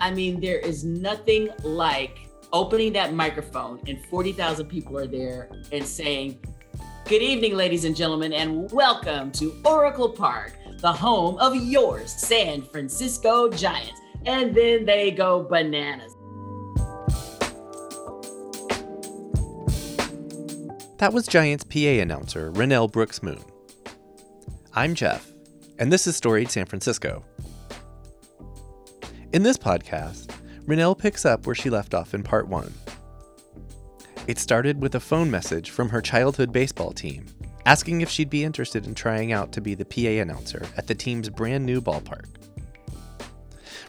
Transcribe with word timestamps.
I 0.00 0.12
mean, 0.12 0.40
there 0.40 0.58
is 0.58 0.84
nothing 0.84 1.50
like 1.64 2.18
opening 2.52 2.92
that 2.92 3.12
microphone 3.12 3.80
and 3.88 3.98
40,000 4.06 4.66
people 4.66 4.96
are 4.96 5.08
there 5.08 5.50
and 5.72 5.84
saying, 5.84 6.38
Good 7.06 7.22
evening, 7.22 7.56
ladies 7.56 7.84
and 7.84 7.96
gentlemen, 7.96 8.32
and 8.32 8.70
welcome 8.70 9.32
to 9.32 9.60
Oracle 9.64 10.10
Park, 10.10 10.52
the 10.80 10.92
home 10.92 11.36
of 11.38 11.56
your 11.56 12.06
San 12.06 12.62
Francisco 12.62 13.48
Giants. 13.48 13.98
And 14.24 14.54
then 14.54 14.84
they 14.84 15.10
go 15.10 15.42
bananas. 15.42 16.14
That 20.98 21.12
was 21.12 21.26
Giants 21.26 21.64
PA 21.64 21.78
announcer 21.78 22.52
Renel 22.52 22.90
Brooks 22.90 23.22
Moon. 23.22 23.42
I'm 24.74 24.94
Jeff, 24.94 25.32
and 25.78 25.92
this 25.92 26.06
is 26.06 26.14
Storied 26.14 26.50
San 26.50 26.66
Francisco. 26.66 27.24
In 29.38 29.44
this 29.44 29.56
podcast, 29.56 30.30
Renel 30.66 30.98
picks 30.98 31.24
up 31.24 31.46
where 31.46 31.54
she 31.54 31.70
left 31.70 31.94
off 31.94 32.12
in 32.12 32.24
part 32.24 32.48
one. 32.48 32.74
It 34.26 34.36
started 34.36 34.82
with 34.82 34.96
a 34.96 35.00
phone 35.00 35.30
message 35.30 35.70
from 35.70 35.90
her 35.90 36.00
childhood 36.00 36.52
baseball 36.52 36.90
team 36.90 37.24
asking 37.64 38.00
if 38.00 38.10
she'd 38.10 38.30
be 38.30 38.42
interested 38.42 38.84
in 38.84 38.96
trying 38.96 39.30
out 39.30 39.52
to 39.52 39.60
be 39.60 39.76
the 39.76 39.84
PA 39.84 40.20
announcer 40.20 40.66
at 40.76 40.88
the 40.88 40.94
team's 40.96 41.28
brand 41.28 41.64
new 41.64 41.80
ballpark. 41.80 42.24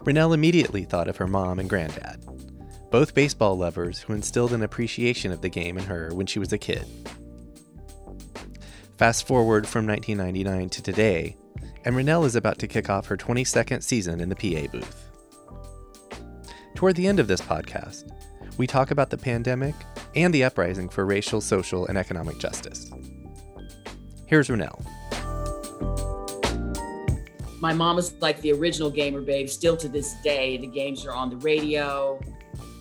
Renel 0.04 0.34
immediately 0.34 0.84
thought 0.84 1.08
of 1.08 1.16
her 1.16 1.26
mom 1.26 1.58
and 1.58 1.68
granddad, 1.68 2.24
both 2.92 3.16
baseball 3.16 3.58
lovers 3.58 3.98
who 3.98 4.12
instilled 4.12 4.52
an 4.52 4.62
appreciation 4.62 5.32
of 5.32 5.40
the 5.40 5.48
game 5.48 5.76
in 5.76 5.84
her 5.86 6.14
when 6.14 6.26
she 6.26 6.38
was 6.38 6.52
a 6.52 6.58
kid. 6.58 6.86
Fast 8.98 9.26
forward 9.26 9.66
from 9.66 9.84
1999 9.84 10.68
to 10.68 10.80
today, 10.80 11.36
and 11.84 11.96
Renel 11.96 12.24
is 12.24 12.36
about 12.36 12.60
to 12.60 12.68
kick 12.68 12.88
off 12.88 13.06
her 13.06 13.16
22nd 13.16 13.82
season 13.82 14.20
in 14.20 14.28
the 14.28 14.36
PA 14.36 14.70
booth. 14.70 15.09
Toward 16.80 16.96
the 16.96 17.06
end 17.06 17.20
of 17.20 17.28
this 17.28 17.42
podcast, 17.42 18.10
we 18.56 18.66
talk 18.66 18.90
about 18.90 19.10
the 19.10 19.18
pandemic 19.18 19.74
and 20.16 20.32
the 20.32 20.44
uprising 20.44 20.88
for 20.88 21.04
racial, 21.04 21.42
social, 21.42 21.84
and 21.88 21.98
economic 21.98 22.38
justice. 22.38 22.90
Here's 24.24 24.48
Renel. 24.48 24.82
My 27.60 27.74
mom 27.74 27.98
is 27.98 28.14
like 28.22 28.40
the 28.40 28.54
original 28.54 28.90
gamer 28.90 29.20
babe, 29.20 29.50
still 29.50 29.76
to 29.76 29.90
this 29.90 30.14
day. 30.24 30.56
The 30.56 30.68
games 30.68 31.04
are 31.04 31.12
on 31.12 31.28
the 31.28 31.36
radio 31.36 32.18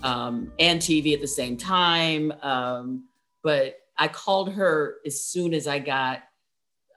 um, 0.01 0.53
and 0.59 0.79
TV 0.79 1.13
at 1.13 1.19
the 1.19 1.27
same 1.27 1.57
time. 1.57 2.31
Um, 2.41 3.03
but 3.43 3.81
I 3.97 4.07
called 4.07 4.53
her 4.53 4.95
as 5.05 5.25
soon 5.25 5.53
as 5.53 5.67
I 5.67 5.79
got, 5.79 6.23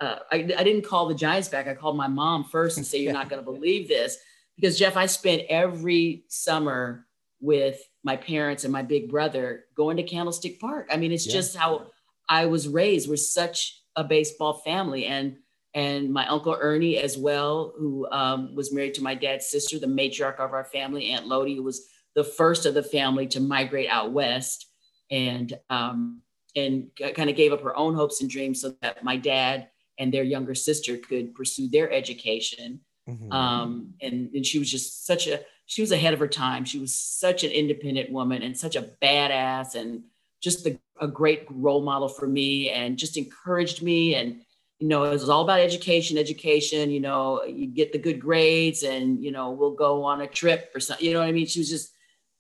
uh, 0.01 0.19
I, 0.31 0.37
I 0.37 0.63
didn't 0.63 0.83
call 0.83 1.09
the 1.09 1.17
Giants 1.17 1.49
back. 1.49 1.67
I 1.67 1.75
called 1.75 1.97
my 1.97 2.07
mom 2.07 2.45
first 2.45 2.77
and 2.77 2.87
say, 2.87 2.99
You're 2.99 3.13
not 3.13 3.29
going 3.29 3.45
to 3.45 3.51
believe 3.51 3.89
this 3.89 4.19
because 4.57 4.79
Jeff, 4.79 4.97
I 4.97 5.07
spent 5.07 5.43
every 5.49 6.25
summer 6.29 7.07
with 7.41 7.81
my 8.05 8.17
parents 8.17 8.65
and 8.65 8.73
my 8.73 8.83
big 8.83 9.11
brother 9.11 9.65
going 9.77 9.97
to 9.97 10.03
Candlestick 10.03 10.61
Park. 10.61 10.89
I 10.91 10.97
mean, 10.97 11.13
it's 11.13 11.27
yeah. 11.27 11.33
just 11.33 11.57
how 11.57 11.89
I 12.29 12.47
was 12.47 12.69
raised. 12.69 13.09
We're 13.09 13.17
such 13.17 13.81
a 13.97 14.05
baseball 14.05 14.55
family, 14.55 15.07
and 15.07 15.37
and 15.75 16.13
my 16.13 16.27
uncle 16.27 16.57
Ernie 16.59 16.99
as 16.99 17.17
well, 17.17 17.73
who 17.79 18.07
um, 18.11 18.55
was 18.55 18.73
married 18.73 18.95
to 18.95 19.03
my 19.03 19.15
dad's 19.15 19.47
sister, 19.47 19.79
the 19.79 19.87
matriarch 19.87 20.39
of 20.39 20.53
our 20.53 20.65
family, 20.65 21.11
Aunt 21.11 21.27
Lodi, 21.27 21.57
who 21.57 21.63
was 21.63 21.89
the 22.15 22.25
first 22.25 22.67
of 22.67 22.75
the 22.75 22.83
family 22.83 23.27
to 23.29 23.41
migrate 23.41 23.89
out 23.89 24.13
west, 24.13 24.67
and 25.11 25.53
um, 25.71 26.23
and 26.55 26.89
kind 27.15 27.31
of 27.31 27.37
gave 27.37 27.53
up 27.53 27.63
her 27.63 27.77
own 27.77 27.95
hopes 27.95 28.21
and 28.21 28.31
dreams 28.31 28.61
so 28.61 28.75
that 28.83 29.03
my 29.03 29.17
dad 29.17 29.69
and 29.99 30.13
their 30.13 30.23
younger 30.23 30.55
sister 30.55 30.97
could 30.97 31.35
pursue 31.35 31.69
their 31.69 31.91
education 31.91 32.81
Mm-hmm. 33.09 33.33
Um, 33.33 33.95
and, 34.01 34.31
and 34.35 34.47
she 34.47 34.59
was 34.59 34.71
just 34.71 35.07
such 35.07 35.27
a, 35.27 35.41
she 35.67 35.81
was 35.81 35.93
ahead 35.93 36.13
of 36.13 36.21
her 36.21 36.29
time. 36.29 36.65
She 36.65 36.79
was 36.79 36.95
such 36.95 37.45
an 37.45 37.51
independent 37.51 38.11
woman 38.11 38.43
and 38.43 38.57
such 38.57 38.77
a 38.77 38.91
badass 39.03 39.75
and 39.75 40.03
just 40.41 40.65
the, 40.65 40.79
a 41.01 41.09
great 41.09 41.47
role 41.51 41.83
model 41.83 42.09
for 42.09 42.27
me 42.27 42.71
and 42.71 42.97
just 42.97 43.17
encouraged 43.17 43.83
me. 43.83 44.15
And, 44.15 44.41
you 44.79 44.89
know, 44.89 45.05
it 45.05 45.11
was 45.11 45.29
all 45.29 45.43
about 45.43 45.61
education, 45.61 46.19
education, 46.19 46.91
you 46.91 47.01
know, 47.01 47.45
you 47.45 47.67
get 47.67 47.93
the 47.93 47.99
good 47.99 48.21
grades 48.21 48.83
and, 48.83 49.23
you 49.23 49.31
know, 49.31 49.51
we'll 49.51 49.75
go 49.75 50.05
on 50.05 50.21
a 50.21 50.27
trip 50.27 50.71
or 50.75 50.81
something, 50.81 51.07
you 51.07 51.13
know 51.13 51.21
what 51.21 51.29
I 51.29 51.33
mean? 51.33 51.47
She 51.47 51.61
was 51.61 51.71
just, 51.71 51.93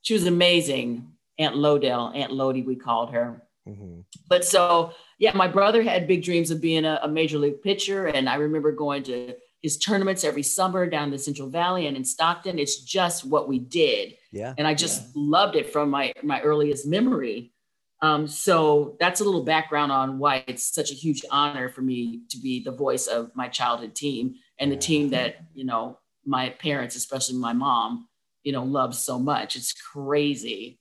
she 0.02 0.14
was 0.14 0.26
amazing. 0.26 1.08
Aunt 1.38 1.54
Lodell, 1.54 2.14
Aunt 2.14 2.32
Lodi, 2.32 2.62
we 2.62 2.76
called 2.76 3.12
her. 3.12 3.42
Mm-hmm. 3.66 4.00
But 4.28 4.44
so, 4.44 4.92
yeah, 5.18 5.32
my 5.34 5.48
brother 5.48 5.82
had 5.82 6.08
big 6.08 6.22
dreams 6.22 6.50
of 6.50 6.60
being 6.60 6.84
a, 6.84 7.00
a 7.02 7.08
major 7.08 7.38
league 7.38 7.62
pitcher. 7.62 8.06
And 8.06 8.28
I 8.28 8.34
remember 8.34 8.72
going 8.72 9.04
to 9.04 9.34
his 9.62 9.78
tournaments 9.78 10.24
every 10.24 10.42
summer 10.42 10.86
down 10.86 11.10
the 11.10 11.18
Central 11.18 11.48
Valley 11.48 11.86
and 11.86 11.96
in 11.96 12.04
Stockton. 12.04 12.58
It's 12.58 12.80
just 12.80 13.24
what 13.24 13.48
we 13.48 13.60
did. 13.60 14.14
Yeah. 14.32 14.54
And 14.58 14.66
I 14.66 14.74
just 14.74 15.02
yeah. 15.02 15.10
loved 15.14 15.56
it 15.56 15.72
from 15.72 15.90
my 15.90 16.12
my 16.22 16.40
earliest 16.40 16.86
memory. 16.86 17.52
Um, 18.00 18.26
so 18.26 18.96
that's 18.98 19.20
a 19.20 19.24
little 19.24 19.44
background 19.44 19.92
on 19.92 20.18
why 20.18 20.42
it's 20.48 20.74
such 20.74 20.90
a 20.90 20.94
huge 20.94 21.24
honor 21.30 21.68
for 21.68 21.82
me 21.82 22.22
to 22.30 22.38
be 22.38 22.62
the 22.62 22.72
voice 22.72 23.06
of 23.06 23.30
my 23.36 23.46
childhood 23.46 23.94
team 23.94 24.34
and 24.58 24.72
the 24.72 24.76
team 24.76 25.10
that 25.10 25.36
you 25.54 25.64
know 25.64 25.98
my 26.26 26.50
parents, 26.50 26.96
especially 26.96 27.38
my 27.38 27.52
mom, 27.52 28.08
you 28.42 28.52
know, 28.52 28.64
loves 28.64 28.98
so 28.98 29.18
much. 29.18 29.54
It's 29.54 29.72
crazy. 29.72 30.80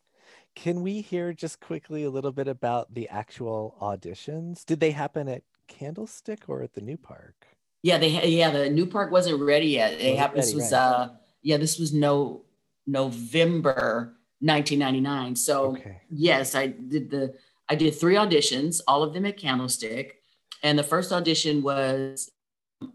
Can 0.56 0.82
we 0.82 1.02
hear 1.02 1.32
just 1.32 1.60
quickly 1.62 2.04
a 2.04 2.10
little 2.10 2.32
bit 2.32 2.48
about 2.48 2.94
the 2.94 3.08
actual 3.10 3.78
auditions? 3.80 4.66
Did 4.66 4.80
they 4.80 4.92
happen 4.92 5.30
at 5.30 5.44
Candlestick 5.68 6.44
or 6.48 6.62
at 6.62 6.74
the 6.74 6.82
new 6.82 6.98
park? 6.98 7.48
Yeah, 7.84 7.98
they 7.98 8.28
yeah 8.28 8.52
the 8.52 8.70
new 8.70 8.86
park 8.86 9.12
wasn't 9.12 9.42
ready 9.42 9.68
yet. 9.68 9.94
It 9.94 10.18
happened. 10.18 10.44
This 10.44 10.54
was 10.54 10.72
right. 10.72 10.80
uh 10.80 11.10
yeah 11.42 11.58
this 11.58 11.80
was 11.80 11.94
no 11.94 12.44
November 12.86 14.16
1999. 14.40 15.36
So 15.36 15.66
okay. 15.74 16.02
yes, 16.10 16.56
I 16.56 16.68
did 16.68 17.10
the 17.10 17.34
I 17.70 17.76
did 17.76 17.96
three 17.96 18.16
auditions, 18.16 18.82
all 18.88 19.02
of 19.04 19.14
them 19.14 19.26
at 19.26 19.38
Candlestick, 19.38 20.22
and 20.64 20.78
the 20.78 20.84
first 20.84 21.12
audition 21.12 21.62
was 21.62 22.30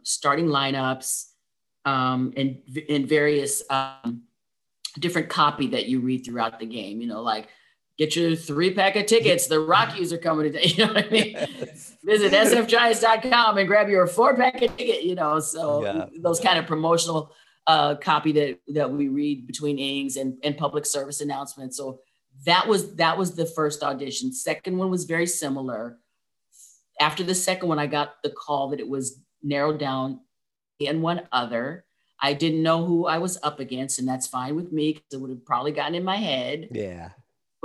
starting 0.02 0.46
lineups 0.46 1.30
um, 1.84 2.32
and 2.36 2.58
in 2.88 3.06
various 3.06 3.62
um, 3.70 4.22
different 4.98 5.28
copy 5.28 5.68
that 5.68 5.86
you 5.86 6.00
read 6.00 6.24
throughout 6.24 6.58
the 6.58 6.66
game. 6.66 7.00
You 7.00 7.06
know, 7.06 7.22
like 7.22 7.48
get 7.98 8.16
your 8.16 8.36
three 8.36 8.74
pack 8.74 8.96
of 8.96 9.06
tickets. 9.06 9.46
The 9.46 9.60
Rockies 9.60 10.12
are 10.12 10.18
coming 10.18 10.52
today. 10.52 10.66
You 10.76 10.86
know 10.86 10.92
what 10.92 11.06
I 11.06 11.10
mean? 11.10 11.32
Yes. 11.32 11.96
Visit 12.04 12.32
sfgiants.com 12.68 13.58
and 13.58 13.68
grab 13.68 13.88
your 13.88 14.06
four 14.06 14.36
pack 14.36 14.62
of 14.62 14.76
ticket, 14.76 15.04
you 15.04 15.14
know. 15.14 15.40
So 15.40 15.84
yeah. 15.84 16.06
those 16.20 16.40
kind 16.40 16.58
of 16.58 16.66
promotional 16.66 17.32
uh, 17.66 17.96
copy 17.96 18.32
that 18.32 18.60
that 18.74 18.90
we 18.90 19.08
read 19.08 19.46
between 19.46 19.78
innings 19.78 20.16
and, 20.16 20.38
and 20.44 20.56
public 20.56 20.86
service 20.86 21.20
announcements. 21.20 21.76
So 21.76 22.00
that 22.44 22.68
was 22.68 22.94
that 22.96 23.16
was 23.16 23.34
the 23.34 23.46
first 23.46 23.82
audition. 23.82 24.32
Second 24.32 24.76
one 24.76 24.90
was 24.90 25.04
very 25.04 25.26
similar. 25.26 25.98
After 27.00 27.22
the 27.22 27.34
second 27.34 27.68
one, 27.68 27.78
I 27.78 27.86
got 27.86 28.22
the 28.22 28.30
call 28.30 28.70
that 28.70 28.80
it 28.80 28.88
was 28.88 29.20
narrowed 29.42 29.78
down 29.78 30.20
and 30.80 31.02
one 31.02 31.22
other. 31.32 31.84
I 32.20 32.32
didn't 32.32 32.62
know 32.62 32.84
who 32.84 33.06
I 33.06 33.18
was 33.18 33.38
up 33.42 33.60
against, 33.60 33.98
and 33.98 34.08
that's 34.08 34.26
fine 34.26 34.56
with 34.56 34.72
me 34.72 34.92
because 34.92 35.04
it 35.12 35.20
would 35.20 35.30
have 35.30 35.44
probably 35.44 35.72
gotten 35.72 35.94
in 35.94 36.04
my 36.04 36.16
head. 36.16 36.68
Yeah. 36.70 37.10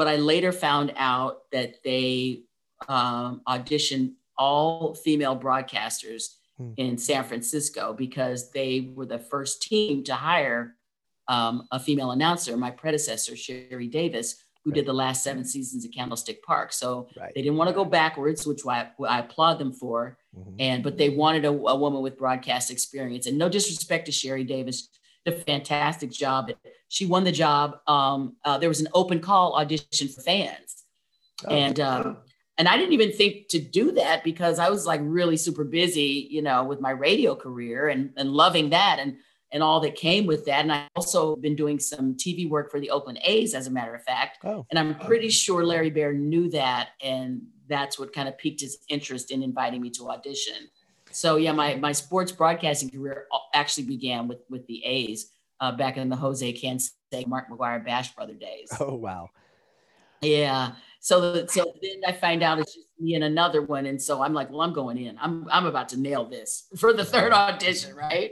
But 0.02 0.08
I 0.08 0.16
later 0.16 0.52
found 0.52 0.94
out 0.98 1.42
that 1.52 1.76
they 1.84 2.46
um, 2.88 3.44
auditioned 3.48 4.14
all 4.36 4.96
female 4.96 5.40
broadcasters 5.40 6.38
hmm. 6.58 6.72
in 6.78 6.98
San 6.98 7.24
Francisco 7.24 7.94
because 7.94 8.50
they 8.50 8.94
were 8.96 9.06
the 9.06 9.20
first 9.20 9.62
team 9.62 10.04
to 10.06 10.16
hire 10.16 10.76
um, 11.28 11.68
a 11.72 11.80
female 11.80 12.10
announcer, 12.10 12.58
my 12.58 12.72
predecessor, 12.72 13.36
Sherry 13.36 13.86
Davis, 13.86 14.44
who 14.64 14.72
right. 14.72 14.78
did 14.78 14.88
the 14.88 14.94
last 14.94 15.24
seven 15.24 15.46
seasons 15.46 15.86
at 15.86 15.94
Candlestick 15.94 16.42
Park. 16.42 16.74
So 16.74 17.08
right. 17.16 17.32
they 17.36 17.44
didn't 17.44 17.58
want 17.58 17.68
to 17.68 17.76
go 17.76 17.86
backwards, 17.86 18.48
which 18.48 18.62
I, 18.68 18.90
I 19.08 19.20
applaud 19.20 19.60
them 19.60 19.72
for. 19.72 20.18
Mm-hmm. 20.36 20.56
And 20.58 20.84
but 20.84 20.98
they 20.98 21.10
wanted 21.10 21.46
a, 21.46 21.50
a, 21.50 21.76
woman 21.76 22.02
with 22.02 22.18
broadcast 22.18 22.72
experience. 22.72 23.28
And 23.28 23.38
no 23.38 23.50
disrespect 23.50 24.08
to 24.08 24.12
Sherry 24.12 24.46
Davis, 24.46 24.90
did 25.26 25.36
a 25.36 25.38
fantastic 25.42 26.12
job. 26.12 26.52
She 26.90 27.06
won 27.06 27.24
the 27.24 27.32
job. 27.32 27.80
Um, 27.88 28.36
uh, 28.44 28.58
there 28.58 28.70
was 28.70 28.82
an 28.82 28.88
open 28.94 29.20
call 29.20 29.56
audition 29.56 30.08
for 30.08 30.22
fans, 30.22 30.84
oh. 31.46 31.56
and 31.56 31.80
um, 31.80 32.18
and 32.58 32.68
I 32.68 32.78
didn't 32.78 32.94
even 32.94 33.12
think 33.12 33.48
to 33.50 33.60
do 33.60 33.92
that 33.94 34.24
because 34.24 34.60
I 34.60 34.70
was 34.70 34.86
like 34.86 35.02
really 35.04 35.38
super 35.38 35.64
busy, 35.64 36.28
you 36.30 36.42
know, 36.42 36.64
with 36.64 36.82
my 36.82 36.92
radio 36.92 37.36
career 37.36 37.90
and 37.90 38.12
and 38.18 38.32
loving 38.32 38.70
that 38.72 39.00
and 39.00 39.18
and 39.52 39.62
all 39.62 39.80
that 39.82 39.96
came 39.96 40.26
with 40.26 40.46
that. 40.46 40.62
And 40.62 40.72
I 40.72 40.88
also 40.96 41.36
been 41.36 41.56
doing 41.56 41.80
some 41.80 42.16
TV 42.16 42.50
work 42.50 42.72
for 42.72 42.80
the 42.80 42.90
Oakland 42.90 43.20
A's, 43.24 43.54
as 43.54 43.68
a 43.68 43.72
matter 43.72 43.94
of 43.94 44.04
fact. 44.04 44.40
Oh. 44.44 44.66
And 44.70 44.80
I'm 44.80 44.96
pretty 44.96 45.30
sure 45.30 45.66
Larry 45.66 45.90
Baer 45.90 46.14
knew 46.14 46.50
that, 46.52 46.90
and 47.04 47.42
that's 47.68 48.00
what 48.00 48.14
kind 48.14 48.30
of 48.30 48.38
piqued 48.38 48.62
his 48.62 48.78
interest 48.90 49.32
in 49.32 49.44
inviting 49.44 49.82
me 49.82 49.90
to 49.92 50.10
audition. 50.10 50.70
So 51.16 51.38
yeah, 51.38 51.52
my 51.52 51.76
my 51.76 51.92
sports 51.92 52.32
broadcasting 52.32 52.90
career 52.90 53.28
actually 53.54 53.86
began 53.86 54.28
with 54.28 54.40
with 54.50 54.66
the 54.68 54.84
A's 54.86 55.32
uh, 55.60 55.72
back 55.72 55.98
in 55.98 56.10
the 56.10 56.16
Jose 56.16 56.54
Canseco, 56.54 57.28
Mark 57.28 57.50
McGwire, 57.50 57.84
Bash 57.84 58.14
Brother 58.16 58.34
days. 58.34 58.70
Oh 58.80 58.96
wow. 58.96 59.30
Yeah. 60.22 60.74
So 61.00 61.46
so 61.48 61.74
then 61.82 62.02
I 62.08 62.12
find 62.12 62.44
out 62.44 62.60
it's 62.60 62.76
just 62.76 62.88
me 63.00 63.16
and 63.16 63.24
another 63.24 63.62
one, 63.62 63.86
and 63.88 64.02
so 64.02 64.22
I'm 64.22 64.34
like, 64.34 64.52
well, 64.52 64.62
I'm 64.62 64.74
going 64.74 64.98
in. 64.98 65.18
I'm 65.20 65.48
I'm 65.52 65.66
about 65.66 65.90
to 65.90 66.00
nail 66.00 66.26
this 66.26 66.68
for 66.78 66.94
the 66.94 67.06
third 67.06 67.34
audition, 67.34 67.96
right? 67.96 68.32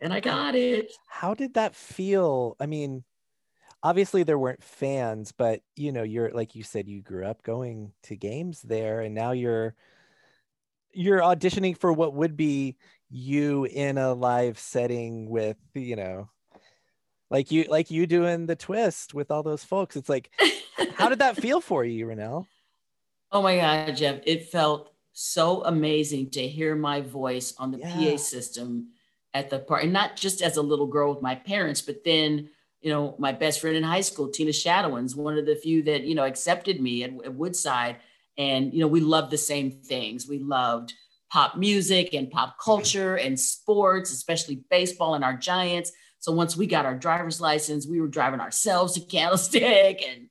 and 0.00 0.12
I 0.12 0.20
got 0.20 0.54
it. 0.54 0.92
How 1.06 1.34
did 1.34 1.54
that 1.54 1.74
feel? 1.74 2.56
I 2.60 2.66
mean, 2.66 3.04
obviously 3.82 4.22
there 4.22 4.38
weren't 4.38 4.62
fans, 4.62 5.32
but 5.32 5.62
you 5.76 5.92
know, 5.92 6.02
you're 6.02 6.30
like 6.30 6.54
you 6.54 6.62
said, 6.62 6.88
you 6.88 7.02
grew 7.02 7.26
up 7.26 7.42
going 7.42 7.92
to 8.04 8.16
games 8.16 8.62
there, 8.62 9.00
and 9.00 9.14
now 9.14 9.32
you're 9.32 9.74
you're 10.92 11.20
auditioning 11.20 11.76
for 11.76 11.92
what 11.92 12.14
would 12.14 12.36
be 12.36 12.76
you 13.10 13.64
in 13.64 13.98
a 13.98 14.12
live 14.12 14.58
setting 14.58 15.28
with 15.28 15.56
you 15.74 15.96
know 15.96 16.28
like 17.30 17.50
you 17.50 17.64
like 17.64 17.90
you 17.90 18.06
doing 18.06 18.46
the 18.46 18.56
twist 18.56 19.14
with 19.14 19.30
all 19.30 19.42
those 19.42 19.64
folks. 19.64 19.96
It's 19.96 20.08
like 20.08 20.30
how 20.94 21.08
did 21.08 21.20
that 21.20 21.36
feel 21.36 21.60
for 21.60 21.84
you 21.84 22.06
Renel 22.06 22.46
oh 23.32 23.42
my 23.42 23.56
god 23.56 23.96
jeff 23.96 24.20
it 24.24 24.50
felt 24.50 24.92
so 25.12 25.64
amazing 25.64 26.30
to 26.30 26.46
hear 26.46 26.74
my 26.74 27.00
voice 27.00 27.54
on 27.58 27.70
the 27.70 27.78
yeah. 27.78 27.94
pa 27.94 28.16
system 28.16 28.88
at 29.34 29.50
the 29.50 29.58
party 29.58 29.86
not 29.86 30.16
just 30.16 30.42
as 30.42 30.56
a 30.56 30.62
little 30.62 30.86
girl 30.86 31.12
with 31.12 31.22
my 31.22 31.34
parents 31.34 31.80
but 31.80 32.04
then 32.04 32.48
you 32.80 32.90
know 32.90 33.14
my 33.18 33.32
best 33.32 33.60
friend 33.60 33.76
in 33.76 33.82
high 33.82 34.00
school 34.00 34.28
tina 34.28 34.50
shadowins 34.50 35.16
one 35.16 35.36
of 35.36 35.46
the 35.46 35.56
few 35.56 35.82
that 35.82 36.04
you 36.04 36.14
know 36.14 36.24
accepted 36.24 36.80
me 36.80 37.04
at, 37.04 37.10
at 37.24 37.34
woodside 37.34 37.96
and 38.38 38.72
you 38.72 38.80
know 38.80 38.86
we 38.86 39.00
loved 39.00 39.30
the 39.30 39.38
same 39.38 39.70
things. 39.70 40.26
We 40.28 40.38
loved 40.38 40.94
pop 41.30 41.56
music 41.58 42.14
and 42.14 42.30
pop 42.30 42.56
culture 42.58 43.16
and 43.16 43.38
sports 43.38 44.10
especially 44.10 44.62
baseball 44.70 45.14
and 45.14 45.24
our 45.24 45.36
giants. 45.36 45.92
So 46.20 46.32
once 46.32 46.56
we 46.56 46.66
got 46.66 46.86
our 46.86 46.96
driver's 46.96 47.40
license 47.40 47.86
we 47.86 48.00
were 48.00 48.08
driving 48.08 48.40
ourselves 48.40 48.94
to 48.94 49.00
candlestick 49.06 50.02
and 50.08 50.28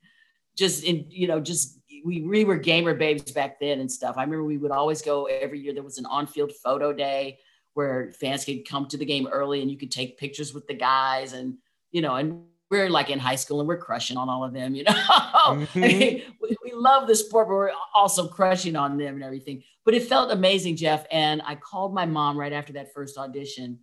just 0.56 0.82
in 0.82 1.06
you 1.08 1.28
know 1.28 1.38
just 1.38 1.78
we, 2.04 2.22
we 2.22 2.44
were 2.44 2.56
gamer 2.56 2.94
babes 2.94 3.32
back 3.32 3.60
then 3.60 3.80
and 3.80 3.90
stuff. 3.90 4.16
I 4.16 4.22
remember 4.22 4.44
we 4.44 4.58
would 4.58 4.70
always 4.70 5.02
go 5.02 5.24
every 5.26 5.60
year. 5.60 5.74
There 5.74 5.82
was 5.82 5.98
an 5.98 6.06
on-field 6.06 6.52
photo 6.62 6.92
day 6.92 7.38
where 7.74 8.12
fans 8.12 8.44
could 8.44 8.68
come 8.68 8.86
to 8.88 8.96
the 8.96 9.04
game 9.04 9.28
early 9.28 9.62
and 9.62 9.70
you 9.70 9.78
could 9.78 9.90
take 9.90 10.18
pictures 10.18 10.54
with 10.54 10.66
the 10.66 10.74
guys 10.74 11.32
and 11.32 11.54
you 11.90 12.02
know 12.02 12.16
and 12.16 12.42
we're 12.70 12.90
like 12.90 13.10
in 13.10 13.18
high 13.18 13.36
school 13.36 13.60
and 13.60 13.68
we're 13.68 13.78
crushing 13.78 14.16
on 14.16 14.28
all 14.28 14.44
of 14.44 14.52
them, 14.52 14.74
you 14.74 14.84
know. 14.84 14.92
Mm-hmm. 15.48 15.80
We, 15.80 16.56
we, 16.62 16.72
love 16.74 17.08
the 17.08 17.14
sport, 17.14 17.48
but 17.48 17.54
we're 17.54 17.70
also 17.94 18.28
crushing 18.28 18.76
on 18.76 18.98
them 18.98 19.14
and 19.14 19.24
everything. 19.24 19.62
But 19.84 19.94
it 19.94 20.04
felt 20.04 20.30
amazing, 20.30 20.76
Jeff. 20.76 21.06
And 21.10 21.40
I 21.46 21.54
called 21.54 21.94
my 21.94 22.04
mom 22.04 22.36
right 22.36 22.52
after 22.52 22.74
that 22.74 22.92
first 22.92 23.16
audition. 23.16 23.78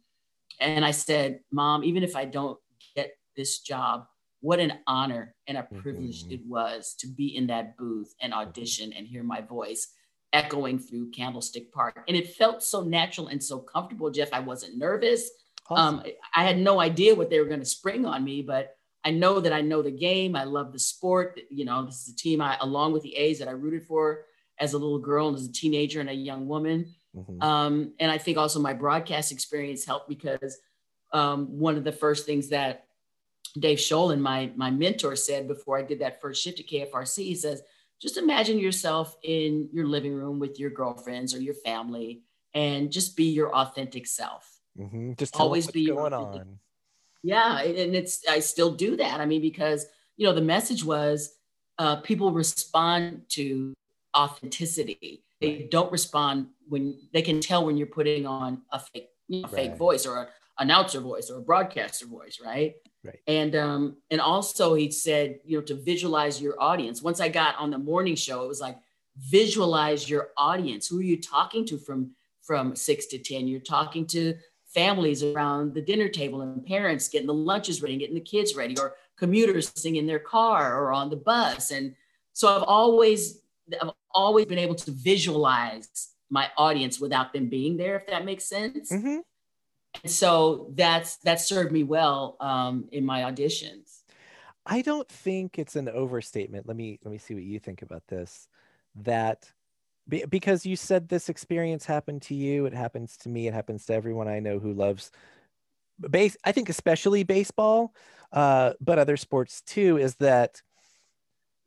And 0.59 0.85
I 0.85 0.91
said, 0.91 1.39
Mom, 1.51 1.83
even 1.83 2.03
if 2.03 2.15
I 2.15 2.25
don't 2.25 2.59
get 2.95 3.17
this 3.35 3.59
job, 3.59 4.05
what 4.41 4.59
an 4.59 4.73
honor 4.85 5.33
and 5.47 5.57
a 5.57 5.63
privilege 5.63 6.23
mm-hmm. 6.23 6.33
it 6.33 6.41
was 6.45 6.95
to 6.99 7.07
be 7.07 7.35
in 7.35 7.47
that 7.47 7.77
booth 7.77 8.13
and 8.21 8.31
audition 8.31 8.93
and 8.93 9.07
hear 9.07 9.23
my 9.23 9.41
voice 9.41 9.87
echoing 10.31 10.77
through 10.77 11.09
Candlestick 11.11 11.71
Park. 11.73 12.03
And 12.07 12.15
it 12.15 12.35
felt 12.35 12.61
so 12.61 12.83
natural 12.83 13.27
and 13.27 13.43
so 13.43 13.57
comfortable, 13.57 14.11
Jeff. 14.11 14.31
I 14.33 14.41
wasn't 14.41 14.77
nervous. 14.77 15.31
Awesome. 15.69 15.99
Um, 15.99 16.03
I 16.35 16.43
had 16.43 16.57
no 16.57 16.79
idea 16.79 17.15
what 17.15 17.29
they 17.29 17.39
were 17.39 17.45
going 17.45 17.59
to 17.59 17.65
spring 17.65 18.05
on 18.05 18.23
me, 18.23 18.41
but 18.41 18.77
I 19.03 19.11
know 19.11 19.39
that 19.39 19.53
I 19.53 19.61
know 19.61 19.81
the 19.81 19.91
game. 19.91 20.35
I 20.35 20.43
love 20.43 20.71
the 20.71 20.79
sport. 20.79 21.39
You 21.49 21.65
know, 21.65 21.85
this 21.85 22.07
is 22.07 22.13
a 22.13 22.15
team 22.15 22.41
I, 22.41 22.57
along 22.61 22.93
with 22.93 23.03
the 23.03 23.15
A's 23.15 23.39
that 23.39 23.47
I 23.47 23.51
rooted 23.51 23.83
for 23.83 24.25
as 24.59 24.73
a 24.73 24.77
little 24.77 24.99
girl 24.99 25.27
and 25.27 25.37
as 25.37 25.45
a 25.45 25.51
teenager 25.51 25.99
and 25.99 26.09
a 26.09 26.13
young 26.13 26.47
woman. 26.47 26.93
Mm-hmm. 27.15 27.41
Um, 27.41 27.93
and 27.99 28.11
I 28.11 28.17
think 28.17 28.37
also 28.37 28.59
my 28.59 28.73
broadcast 28.73 29.31
experience 29.31 29.85
helped 29.85 30.09
because 30.09 30.57
um, 31.13 31.59
one 31.59 31.77
of 31.77 31.83
the 31.83 31.91
first 31.91 32.25
things 32.25 32.49
that 32.49 32.85
Dave 33.57 33.77
Sholin, 33.77 34.19
my 34.19 34.51
my 34.55 34.69
mentor, 34.69 35.15
said 35.15 35.47
before 35.47 35.77
I 35.77 35.83
did 35.83 35.99
that 35.99 36.19
first 36.19 36.43
shift 36.43 36.59
at 36.59 36.67
KFRC, 36.67 37.17
he 37.23 37.35
says, 37.35 37.61
just 38.01 38.17
imagine 38.17 38.59
yourself 38.59 39.15
in 39.23 39.69
your 39.71 39.87
living 39.87 40.13
room 40.13 40.39
with 40.39 40.59
your 40.59 40.69
girlfriends 40.69 41.33
or 41.33 41.39
your 41.39 41.53
family, 41.53 42.23
and 42.53 42.91
just 42.91 43.15
be 43.15 43.25
your 43.25 43.55
authentic 43.55 44.07
self 44.07 44.54
Mm-hmm. 44.77 45.13
Just 45.13 45.35
always 45.35 45.67
be 45.67 45.87
going 45.87 46.13
on. 46.13 46.59
Yeah, 47.23 47.59
and 47.59 47.95
it's 47.95 48.23
I 48.29 48.39
still 48.39 48.71
do 48.71 48.97
that. 48.97 49.19
I 49.19 49.25
mean, 49.25 49.41
because 49.41 49.85
you 50.17 50.27
know 50.27 50.33
the 50.33 50.41
message 50.41 50.83
was 50.83 51.35
uh, 51.79 51.97
people 51.97 52.31
respond 52.31 53.23
to 53.29 53.73
authenticity. 54.15 55.23
They 55.41 55.55
right. 55.55 55.71
don't 55.71 55.91
respond 55.91 56.47
when 56.67 56.97
they 57.13 57.21
can 57.21 57.41
tell 57.41 57.65
when 57.65 57.77
you're 57.77 57.87
putting 57.87 58.25
on 58.25 58.61
a 58.71 58.79
fake, 58.79 59.09
you 59.27 59.41
know, 59.41 59.47
fake 59.47 59.75
voice 59.75 60.05
or 60.05 60.21
an 60.21 60.27
announcer 60.59 60.99
voice 60.99 61.29
or 61.29 61.39
a 61.39 61.41
broadcaster 61.41 62.05
voice, 62.05 62.39
right? 62.43 62.75
Right. 63.03 63.19
And 63.27 63.55
um, 63.55 63.97
and 64.09 64.21
also 64.21 64.73
he 64.73 64.91
said, 64.91 65.39
you 65.45 65.57
know, 65.57 65.63
to 65.65 65.75
visualize 65.75 66.41
your 66.41 66.61
audience. 66.61 67.01
Once 67.01 67.19
I 67.19 67.29
got 67.29 67.55
on 67.57 67.69
the 67.69 67.77
morning 67.77 68.15
show, 68.15 68.43
it 68.43 68.47
was 68.47 68.61
like 68.61 68.77
visualize 69.17 70.09
your 70.09 70.29
audience. 70.37 70.87
Who 70.87 70.99
are 70.99 71.03
you 71.03 71.21
talking 71.21 71.65
to 71.67 71.77
from 71.77 72.11
from 72.41 72.75
six 72.75 73.05
to 73.07 73.17
ten? 73.17 73.47
You're 73.47 73.59
talking 73.59 74.07
to 74.07 74.35
families 74.75 75.23
around 75.23 75.73
the 75.73 75.81
dinner 75.81 76.09
table 76.09 76.41
and 76.41 76.65
parents 76.65 77.07
getting 77.07 77.27
the 77.27 77.33
lunches 77.33 77.81
ready, 77.81 77.97
getting 77.97 78.13
the 78.13 78.21
kids 78.21 78.55
ready, 78.55 78.77
or 78.77 78.95
commuters 79.17 79.71
sitting 79.73 79.95
in 79.95 80.05
their 80.05 80.19
car 80.19 80.79
or 80.79 80.91
on 80.91 81.09
the 81.09 81.15
bus. 81.15 81.71
And 81.71 81.95
so 82.33 82.55
I've 82.55 82.63
always 82.63 83.39
I've 83.81 83.91
always 84.11 84.45
been 84.45 84.59
able 84.59 84.75
to 84.75 84.91
visualize 84.91 86.09
my 86.29 86.49
audience 86.57 86.99
without 86.99 87.33
them 87.33 87.47
being 87.49 87.77
there, 87.77 87.95
if 87.95 88.07
that 88.07 88.25
makes 88.25 88.45
sense. 88.45 88.91
Mm-hmm. 88.91 89.19
And 90.03 90.11
so 90.11 90.71
that's 90.75 91.17
that 91.17 91.39
served 91.39 91.71
me 91.71 91.83
well 91.83 92.35
um, 92.39 92.89
in 92.91 93.05
my 93.05 93.21
auditions. 93.21 94.01
I 94.65 94.81
don't 94.81 95.07
think 95.07 95.57
it's 95.57 95.75
an 95.75 95.87
overstatement. 95.87 96.67
Let 96.67 96.75
me 96.75 96.99
let 97.03 97.11
me 97.11 97.17
see 97.17 97.33
what 97.33 97.43
you 97.43 97.59
think 97.59 97.81
about 97.81 98.03
this. 98.07 98.49
That 98.95 99.49
because 100.07 100.65
you 100.65 100.75
said 100.75 101.09
this 101.09 101.29
experience 101.29 101.85
happened 101.85 102.21
to 102.21 102.35
you 102.35 102.65
it 102.65 102.73
happens 102.73 103.17
to 103.17 103.29
me 103.29 103.47
it 103.47 103.53
happens 103.53 103.85
to 103.85 103.93
everyone 103.93 104.27
i 104.27 104.39
know 104.39 104.59
who 104.59 104.73
loves 104.73 105.11
base 106.09 106.37
i 106.43 106.51
think 106.51 106.69
especially 106.69 107.23
baseball 107.23 107.93
uh, 108.33 108.73
but 108.81 108.99
other 108.99 109.15
sports 109.15 109.61
too 109.61 109.97
is 109.97 110.15
that 110.15 110.61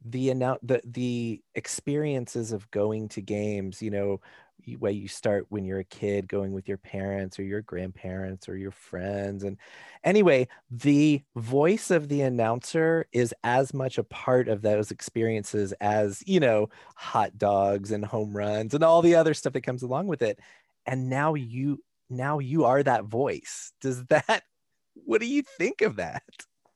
the 0.05 0.29
the 0.63 0.81
the 0.85 1.43
experiences 1.55 2.53
of 2.53 2.71
going 2.71 3.09
to 3.09 3.21
games 3.21 3.83
you 3.83 3.91
know 3.91 4.21
way 4.79 4.93
you 4.93 5.09
start 5.09 5.47
when 5.49 5.65
you're 5.65 5.79
a 5.79 5.85
kid 5.85 6.29
going 6.29 6.53
with 6.53 6.69
your 6.69 6.77
parents 6.77 7.39
or 7.39 7.43
your 7.43 7.63
grandparents 7.63 8.49
or 8.49 8.57
your 8.57 8.71
friends 8.71 9.43
and 9.43 9.57
anyway 10.05 10.47
the 10.71 11.23
voice 11.37 11.91
of 11.91 12.09
the 12.09 12.21
announcer 12.21 13.07
is 13.13 13.35
as 13.45 13.73
much 13.73 13.99
a 13.99 14.05
part 14.05 14.49
of 14.49 14.63
those 14.63 14.91
experiences 14.91 15.73
as 15.81 16.23
you 16.27 16.39
know 16.39 16.69
hot 16.97 17.37
dogs 17.39 17.93
and 17.93 18.05
home 18.05 18.37
runs 18.37 18.75
and 18.75 18.85
all 18.85 19.01
the 19.01 19.15
other 19.15 19.35
stuff 19.35 19.53
that 19.53 19.63
comes 19.63 19.83
along 19.83 20.07
with 20.07 20.23
it 20.23 20.39
and 20.87 21.09
now 21.09 21.35
you 21.35 21.83
now 22.11 22.39
you 22.39 22.65
are 22.65 22.83
that 22.83 23.05
voice 23.05 23.73
does 23.81 24.05
that 24.07 24.43
what 24.95 25.21
do 25.21 25.27
you 25.27 25.43
think 25.57 25.81
of 25.81 25.97
that 25.97 26.23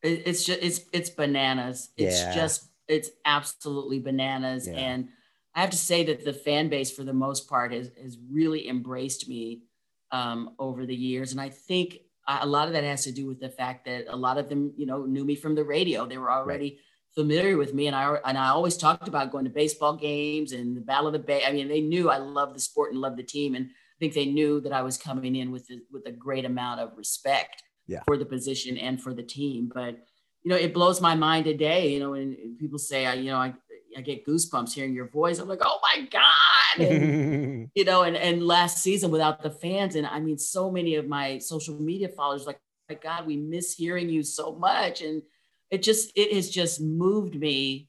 it's 0.02 0.45
just 0.45 0.62
it's 0.62 0.80
it's 0.92 1.11
bananas 1.11 1.90
it's 1.97 2.21
yeah. 2.21 2.35
just 2.35 2.68
it's 2.88 3.11
absolutely 3.25 4.00
bananas 4.00 4.66
yeah. 4.66 4.75
and 4.75 5.09
I 5.54 5.61
have 5.61 5.71
to 5.71 5.76
say 5.76 6.04
that 6.04 6.25
the 6.25 6.32
fan 6.32 6.68
base, 6.68 6.90
for 6.90 7.04
the 7.04 7.12
most 7.12 7.49
part, 7.49 7.73
has, 7.73 7.90
has 8.00 8.16
really 8.30 8.68
embraced 8.68 9.28
me 9.28 9.62
um, 10.11 10.54
over 10.59 10.87
the 10.87 10.94
years. 10.94 11.32
And 11.32 11.40
I 11.40 11.50
think 11.50 11.99
a 12.26 12.47
lot 12.47 12.68
of 12.68 12.75
that 12.75 12.85
has 12.85 13.04
to 13.04 13.12
do 13.12 13.26
with 13.26 13.40
the 13.40 13.49
fact 13.49 13.85
that 13.87 14.06
a 14.09 14.16
lot 14.16 14.38
of 14.38 14.49
them, 14.49 14.73
you 14.76 14.87
know, 14.87 15.04
knew 15.04 15.25
me 15.25 15.35
from 15.35 15.54
the 15.54 15.64
radio. 15.64 16.06
They 16.06 16.18
were 16.18 16.30
already 16.30 16.71
right. 16.71 16.78
familiar 17.14 17.56
with 17.56 17.75
me, 17.75 17.88
and 17.88 17.97
I 17.97 18.16
and 18.25 18.38
I 18.38 18.49
always 18.49 18.76
talked 18.76 19.09
about 19.09 19.32
going 19.32 19.44
to 19.44 19.50
baseball 19.50 19.97
games 19.97 20.52
and 20.52 20.76
the 20.76 20.80
Battle 20.80 21.09
of 21.09 21.14
the 21.14 21.18
Bay. 21.18 21.42
I 21.44 21.52
mean, 21.52 21.68
they 21.68 21.80
knew 21.80 22.11
I 22.11 22.18
loved 22.18 22.54
the 22.54 22.61
sport 22.61 22.92
and 22.92 23.00
loved 23.00 23.18
the 23.18 23.25
team, 23.25 23.54
and 23.54 23.66
I 23.66 23.97
think 23.99 24.14
they 24.14 24.26
knew 24.26 24.61
that 24.61 24.73
I 24.73 24.82
was 24.82 24.97
coming 24.97 25.37
in 25.37 25.50
with 25.50 25.66
the, 25.66 25.80
with 25.90 26.06
a 26.06 26.12
great 26.12 26.44
amount 26.44 26.80
of 26.80 26.97
respect 26.97 27.62
yeah. 27.87 28.02
for 28.06 28.16
the 28.16 28.25
position 28.25 28.76
and 28.78 29.02
for 29.02 29.12
the 29.12 29.23
team. 29.23 29.71
But 29.73 29.97
you 30.44 30.50
know, 30.50 30.56
it 30.56 30.75
blows 30.75 31.00
my 31.00 31.14
mind 31.14 31.44
today. 31.47 31.92
You 31.92 32.00
know, 32.00 32.11
when 32.12 32.56
people 32.59 32.78
say, 32.78 33.06
I, 33.06 33.14
you 33.14 33.30
know, 33.30 33.38
I 33.38 33.54
I 33.96 34.00
get 34.00 34.26
goosebumps 34.26 34.72
hearing 34.72 34.94
your 34.94 35.08
voice. 35.08 35.38
I'm 35.38 35.49
like, 35.49 35.62
oh 35.62 35.78
my 35.82 36.06
God. 36.06 36.87
And, 36.87 37.70
you 37.75 37.84
know, 37.84 38.02
and, 38.02 38.16
and 38.16 38.46
last 38.46 38.82
season 38.82 39.11
without 39.11 39.42
the 39.42 39.50
fans. 39.50 39.96
And 39.96 40.06
I 40.06 40.20
mean, 40.20 40.38
so 40.38 40.70
many 40.70 40.96
of 40.96 41.08
my 41.08 41.38
social 41.38 41.80
media 41.80 42.08
followers, 42.08 42.46
like, 42.46 42.61
my 42.88 42.94
God, 42.94 43.26
we 43.26 43.37
miss 43.37 43.75
hearing 43.75 44.08
you 44.08 44.22
so 44.22 44.54
much. 44.54 45.02
And 45.02 45.22
it 45.70 45.82
just, 45.82 46.12
it 46.16 46.32
has 46.32 46.50
just 46.50 46.80
moved 46.80 47.34
me. 47.34 47.88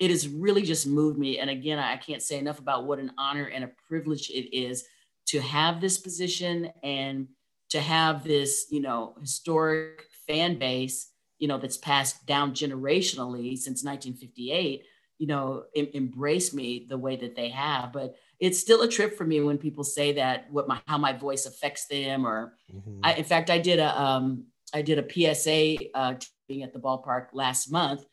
It 0.00 0.10
has 0.10 0.28
really 0.28 0.62
just 0.62 0.86
moved 0.86 1.18
me. 1.18 1.38
And 1.38 1.50
again, 1.50 1.78
I 1.78 1.96
can't 1.96 2.22
say 2.22 2.38
enough 2.38 2.58
about 2.58 2.86
what 2.86 2.98
an 2.98 3.12
honor 3.16 3.44
and 3.44 3.64
a 3.64 3.70
privilege 3.88 4.30
it 4.30 4.56
is 4.56 4.84
to 5.26 5.40
have 5.40 5.80
this 5.80 5.98
position 5.98 6.70
and 6.82 7.28
to 7.70 7.80
have 7.80 8.24
this, 8.24 8.66
you 8.70 8.80
know, 8.80 9.14
historic 9.20 10.04
fan 10.26 10.58
base, 10.58 11.10
you 11.38 11.48
know, 11.48 11.58
that's 11.58 11.76
passed 11.76 12.26
down 12.26 12.52
generationally 12.52 13.56
since 13.56 13.84
1958 13.84 14.84
you 15.18 15.26
know 15.26 15.64
em- 15.76 15.90
embrace 15.94 16.52
me 16.52 16.86
the 16.88 16.98
way 16.98 17.16
that 17.16 17.36
they 17.36 17.48
have 17.48 17.92
but 17.92 18.14
it's 18.40 18.58
still 18.58 18.82
a 18.82 18.88
trip 18.88 19.16
for 19.16 19.24
me 19.24 19.40
when 19.40 19.58
people 19.58 19.84
say 19.84 20.12
that 20.12 20.50
what 20.50 20.68
my 20.68 20.80
how 20.86 20.98
my 20.98 21.12
voice 21.12 21.46
affects 21.46 21.86
them 21.86 22.26
or 22.26 22.54
mm-hmm. 22.74 23.00
I, 23.02 23.14
in 23.14 23.24
fact 23.24 23.50
i 23.50 23.58
did 23.58 23.78
a 23.78 24.00
um, 24.00 24.44
I 24.72 24.82
did 24.82 24.98
a 24.98 25.34
psa 25.34 25.76
uh, 25.94 26.14
being 26.48 26.64
at 26.64 26.72
the 26.72 26.80
ballpark 26.80 27.28
last 27.32 27.70
month 27.70 28.04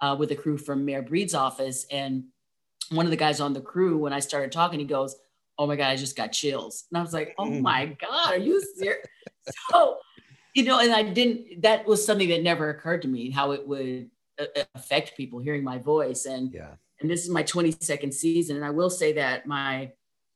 uh, 0.00 0.16
with 0.18 0.32
a 0.32 0.36
crew 0.36 0.58
from 0.58 0.84
mayor 0.84 1.02
breed's 1.02 1.34
office 1.34 1.86
and 1.92 2.24
one 2.90 3.06
of 3.06 3.10
the 3.10 3.16
guys 3.16 3.40
on 3.40 3.52
the 3.52 3.60
crew 3.60 3.98
when 3.98 4.12
i 4.12 4.20
started 4.20 4.50
talking 4.50 4.80
he 4.80 4.84
goes 4.84 5.14
oh 5.58 5.66
my 5.66 5.76
god 5.76 5.90
i 5.90 5.96
just 5.96 6.16
got 6.16 6.32
chills 6.32 6.84
and 6.90 6.98
i 6.98 7.02
was 7.02 7.12
like 7.12 7.34
oh 7.38 7.48
my 7.48 7.86
god 8.00 8.32
are 8.32 8.38
you 8.38 8.60
serious 8.76 9.06
so 9.70 9.98
you 10.58 10.64
know, 10.64 10.80
and 10.80 10.92
I 10.92 11.04
didn't. 11.04 11.62
That 11.62 11.86
was 11.86 12.04
something 12.04 12.28
that 12.30 12.42
never 12.42 12.70
occurred 12.70 13.02
to 13.02 13.08
me 13.08 13.30
how 13.30 13.52
it 13.52 13.66
would 13.68 14.10
affect 14.74 15.16
people 15.16 15.38
hearing 15.40 15.64
my 15.64 15.78
voice. 15.78 16.24
And 16.26 16.52
Yeah. 16.52 16.74
and 17.00 17.10
this 17.10 17.24
is 17.24 17.30
my 17.30 17.42
22nd 17.42 18.12
season, 18.12 18.56
and 18.56 18.64
I 18.64 18.70
will 18.70 18.90
say 18.90 19.12
that 19.14 19.46
my 19.46 19.92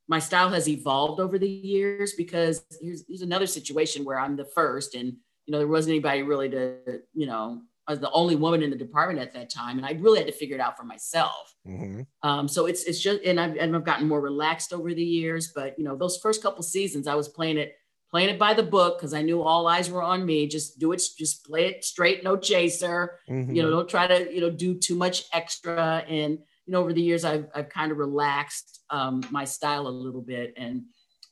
my 0.08 0.18
style 0.18 0.50
has 0.50 0.68
evolved 0.68 1.20
over 1.20 1.38
the 1.38 1.48
years 1.48 2.12
because 2.14 2.64
here's, 2.80 3.04
here's 3.08 3.22
another 3.22 3.46
situation 3.46 4.04
where 4.04 4.18
I'm 4.18 4.36
the 4.36 4.44
first, 4.44 4.94
and 4.94 5.08
you 5.46 5.52
know 5.52 5.58
there 5.58 5.68
wasn't 5.68 5.92
anybody 5.92 6.22
really 6.22 6.48
to 6.50 7.00
you 7.14 7.26
know 7.26 7.62
I 7.88 7.92
was 7.92 8.00
the 8.00 8.10
only 8.12 8.36
woman 8.36 8.62
in 8.62 8.70
the 8.70 8.76
department 8.76 9.18
at 9.20 9.32
that 9.34 9.50
time, 9.50 9.76
and 9.78 9.86
I 9.86 9.92
really 9.92 10.18
had 10.18 10.26
to 10.28 10.32
figure 10.32 10.54
it 10.56 10.60
out 10.60 10.76
for 10.76 10.84
myself. 10.84 11.54
Mhm. 11.66 12.06
Um, 12.22 12.46
so 12.48 12.66
it's 12.66 12.84
it's 12.84 13.00
just 13.00 13.22
and 13.24 13.40
I've 13.40 13.56
and 13.56 13.74
I've 13.74 13.84
gotten 13.84 14.06
more 14.08 14.20
relaxed 14.20 14.72
over 14.72 14.92
the 14.94 15.04
years. 15.04 15.52
But 15.54 15.78
you 15.78 15.84
know, 15.84 15.96
those 15.96 16.18
first 16.18 16.42
couple 16.42 16.62
seasons, 16.62 17.06
I 17.08 17.14
was 17.16 17.28
playing 17.28 17.58
it 17.58 17.74
playing 18.12 18.28
it 18.28 18.38
by 18.38 18.52
the 18.52 18.62
book 18.62 18.98
because 18.98 19.14
I 19.14 19.22
knew 19.22 19.42
all 19.42 19.66
eyes 19.66 19.90
were 19.90 20.02
on 20.02 20.24
me. 20.24 20.46
Just 20.46 20.78
do 20.78 20.92
it, 20.92 21.02
just 21.18 21.46
play 21.46 21.66
it 21.66 21.82
straight, 21.82 22.22
no 22.22 22.36
chaser. 22.36 23.18
Mhm. 23.28 23.56
You 23.56 23.62
know, 23.62 23.70
don't 23.70 23.88
try 23.88 24.06
to 24.06 24.32
you 24.32 24.42
know 24.42 24.50
do 24.50 24.74
too 24.74 24.94
much 24.94 25.24
extra. 25.32 26.04
And 26.06 26.38
you 26.66 26.72
know, 26.72 26.80
over 26.80 26.92
the 26.92 27.02
years, 27.02 27.24
I've 27.24 27.48
I've 27.54 27.70
kind 27.70 27.90
of 27.90 27.98
relaxed 27.98 28.84
um, 28.90 29.22
my 29.30 29.44
style 29.44 29.88
a 29.88 29.88
little 29.88 30.20
bit, 30.20 30.52
and 30.56 30.82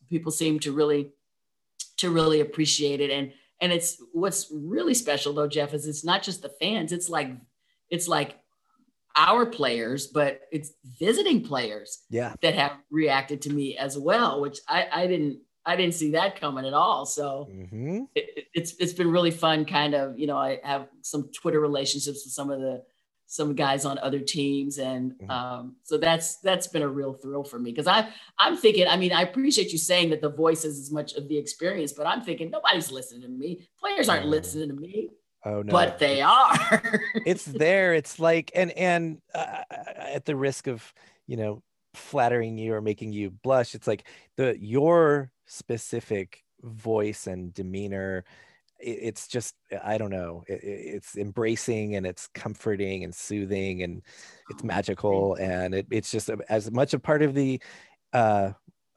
people 0.08 0.32
seem 0.32 0.58
to 0.60 0.72
really 0.72 1.12
to 1.98 2.10
really 2.10 2.40
appreciate 2.40 3.00
it. 3.00 3.10
And 3.10 3.32
and 3.60 3.72
it's 3.72 4.02
what's 4.12 4.50
really 4.50 4.94
special 4.94 5.34
though, 5.34 5.46
Jeff, 5.46 5.74
is 5.74 5.86
it's 5.86 6.04
not 6.04 6.22
just 6.22 6.40
the 6.40 6.48
fans. 6.48 6.92
It's 6.92 7.10
like 7.10 7.30
it's 7.90 8.08
like 8.08 8.36
our 9.16 9.44
players, 9.44 10.06
but 10.06 10.40
it's 10.50 10.72
visiting 10.98 11.42
players 11.42 11.98
yeah. 12.08 12.34
that 12.40 12.54
have 12.54 12.78
reacted 12.90 13.42
to 13.42 13.50
me 13.50 13.76
as 13.76 13.98
well, 13.98 14.40
which 14.40 14.60
I, 14.68 14.86
I 14.90 15.06
didn't 15.08 15.40
I 15.70 15.76
didn't 15.76 15.94
see 15.94 16.10
that 16.12 16.40
coming 16.40 16.66
at 16.66 16.74
all. 16.74 17.06
So 17.06 17.48
hmm 17.50 18.04
it, 18.14 18.24
it- 18.36 18.46
it's 18.52 18.74
it's 18.80 18.92
been 18.92 19.10
really 19.10 19.30
fun. 19.30 19.64
Kind 19.64 19.94
of, 19.94 20.18
you 20.18 20.26
know, 20.26 20.36
I 20.36 20.58
have 20.64 20.88
some 21.02 21.30
Twitter 21.32 21.60
relationships 21.60 22.24
with 22.24 22.32
some 22.32 22.50
of 22.50 22.60
the 22.60 22.82
some 23.26 23.54
guys 23.54 23.84
on 23.84 23.96
other 23.98 24.18
teams, 24.18 24.78
and 24.78 25.12
Mhm. 25.20 25.30
um, 25.30 25.76
so 25.84 25.96
that's 25.98 26.36
that's 26.38 26.66
been 26.66 26.82
a 26.82 26.88
real 26.88 27.12
thrill 27.12 27.44
for 27.44 27.58
me 27.60 27.70
because 27.70 27.86
I 27.86 28.08
I'm 28.38 28.56
thinking. 28.56 28.88
I 28.88 28.96
mean, 28.96 29.12
I 29.12 29.22
appreciate 29.22 29.70
you 29.70 29.78
saying 29.78 30.10
that 30.10 30.20
the 30.20 30.30
voice 30.44 30.64
is 30.64 30.80
as 30.80 30.90
much 30.90 31.14
of 31.14 31.28
the 31.28 31.38
experience, 31.38 31.92
but 31.92 32.06
I'm 32.08 32.22
thinking 32.22 32.50
nobody's 32.50 32.90
listening 32.90 33.22
to 33.22 33.28
me. 33.28 33.68
Players 33.78 34.08
aren't 34.08 34.26
listening 34.26 34.68
to 34.70 34.74
me, 34.74 35.10
Oh 35.44 35.62
no. 35.62 35.70
but 35.70 36.00
they 36.00 36.20
are. 36.20 36.82
it's 37.24 37.44
there 37.64 37.94
it's 37.94 38.18
like 38.18 38.50
and 38.56 38.72
and 38.72 39.20
uh, 39.32 39.62
at 40.16 40.24
the 40.24 40.34
risk 40.34 40.66
of 40.66 40.92
you 41.28 41.36
know 41.36 41.62
flattering 41.94 42.58
you 42.58 42.72
or 42.74 42.80
making 42.80 43.12
you 43.12 43.30
blush 43.30 43.74
it's 43.74 43.86
like 43.88 44.04
the 44.36 44.56
your 44.60 45.30
specific 45.50 46.44
voice 46.62 47.26
and 47.26 47.52
demeanor 47.54 48.24
it's 48.78 49.28
just 49.28 49.54
i 49.84 49.98
don't 49.98 50.10
know 50.10 50.42
it, 50.48 50.62
it- 50.64 50.94
it's 50.96 51.16
embracing 51.16 51.96
and 51.96 52.06
it's 52.06 52.28
comforting 52.28 53.04
and 53.04 53.14
soothing 53.14 53.82
and 53.82 54.02
it's 54.48 54.62
Oh, 54.62 54.66
magical 54.66 55.34
and 55.34 55.74
it, 55.74 55.86
it's 55.90 56.10
just 56.10 56.30
as 56.48 56.70
much 56.70 56.94
a 56.94 56.98
part 56.98 57.22
of 57.22 57.34
the 57.34 57.60
uh 58.14 58.52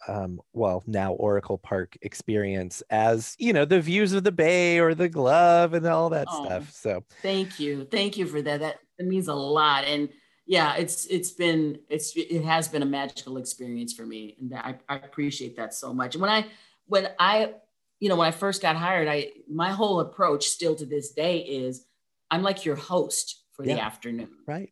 um 0.08 0.42
well 0.54 0.84
now 0.88 1.14
oracle 1.14 1.58
park 1.58 1.98
experience 2.02 2.82
as 2.90 3.36
you 3.40 3.52
know 3.54 3.66
the 3.66 3.80
views 3.82 4.14
of 4.14 4.24
the 4.24 4.32
bay 4.32 4.80
or 4.80 4.94
the 4.96 5.10
glove 5.10 5.74
and 5.74 5.86
all 5.88 6.10
that 6.10 6.28
Oh. 6.32 6.46
stuff 6.46 6.72
so 6.72 7.04
Thank 7.22 7.60
you. 7.60 7.86
Thank 7.86 8.18
you 8.18 8.26
for. 8.26 8.42
That, 8.42 8.60
that 8.60 8.80
means 9.00 9.28
a 9.30 9.34
lot. 9.34 9.86
And 9.86 10.10
yeah, 10.46 10.76
it's 10.76 11.06
it's 11.06 11.32
been 11.32 11.80
it's 11.90 12.16
it 12.16 12.44
has 12.44 12.68
been 12.68 12.82
a 12.82 12.86
magical 12.88 13.38
experience 13.38 13.94
for 13.94 14.06
me. 14.06 14.36
And 14.40 14.54
I, 14.56 14.76
I 14.90 14.96
appreciate 14.98 15.56
that 15.58 15.74
so 15.74 15.94
much. 15.94 16.16
And 16.16 16.22
when 16.22 16.32
I 16.32 16.46
when 16.88 17.10
I 17.20 17.54
you 18.00 18.10
know 18.10 18.16
when 18.18 18.28
I 18.28 18.32
first 18.32 18.62
got 18.62 18.76
hired, 18.76 19.08
I 19.08 19.30
my 19.50 19.72
whole 19.72 20.00
approach 20.02 20.48
still 20.48 20.76
to 20.76 20.86
this 20.86 21.12
day 21.12 21.38
is 21.40 21.86
I'm 22.30 22.44
like 22.44 22.66
your 22.66 22.76
host 22.76 23.44
for 23.54 23.64
the 23.64 23.80
afternoon. 23.80 24.30
right 24.48 24.72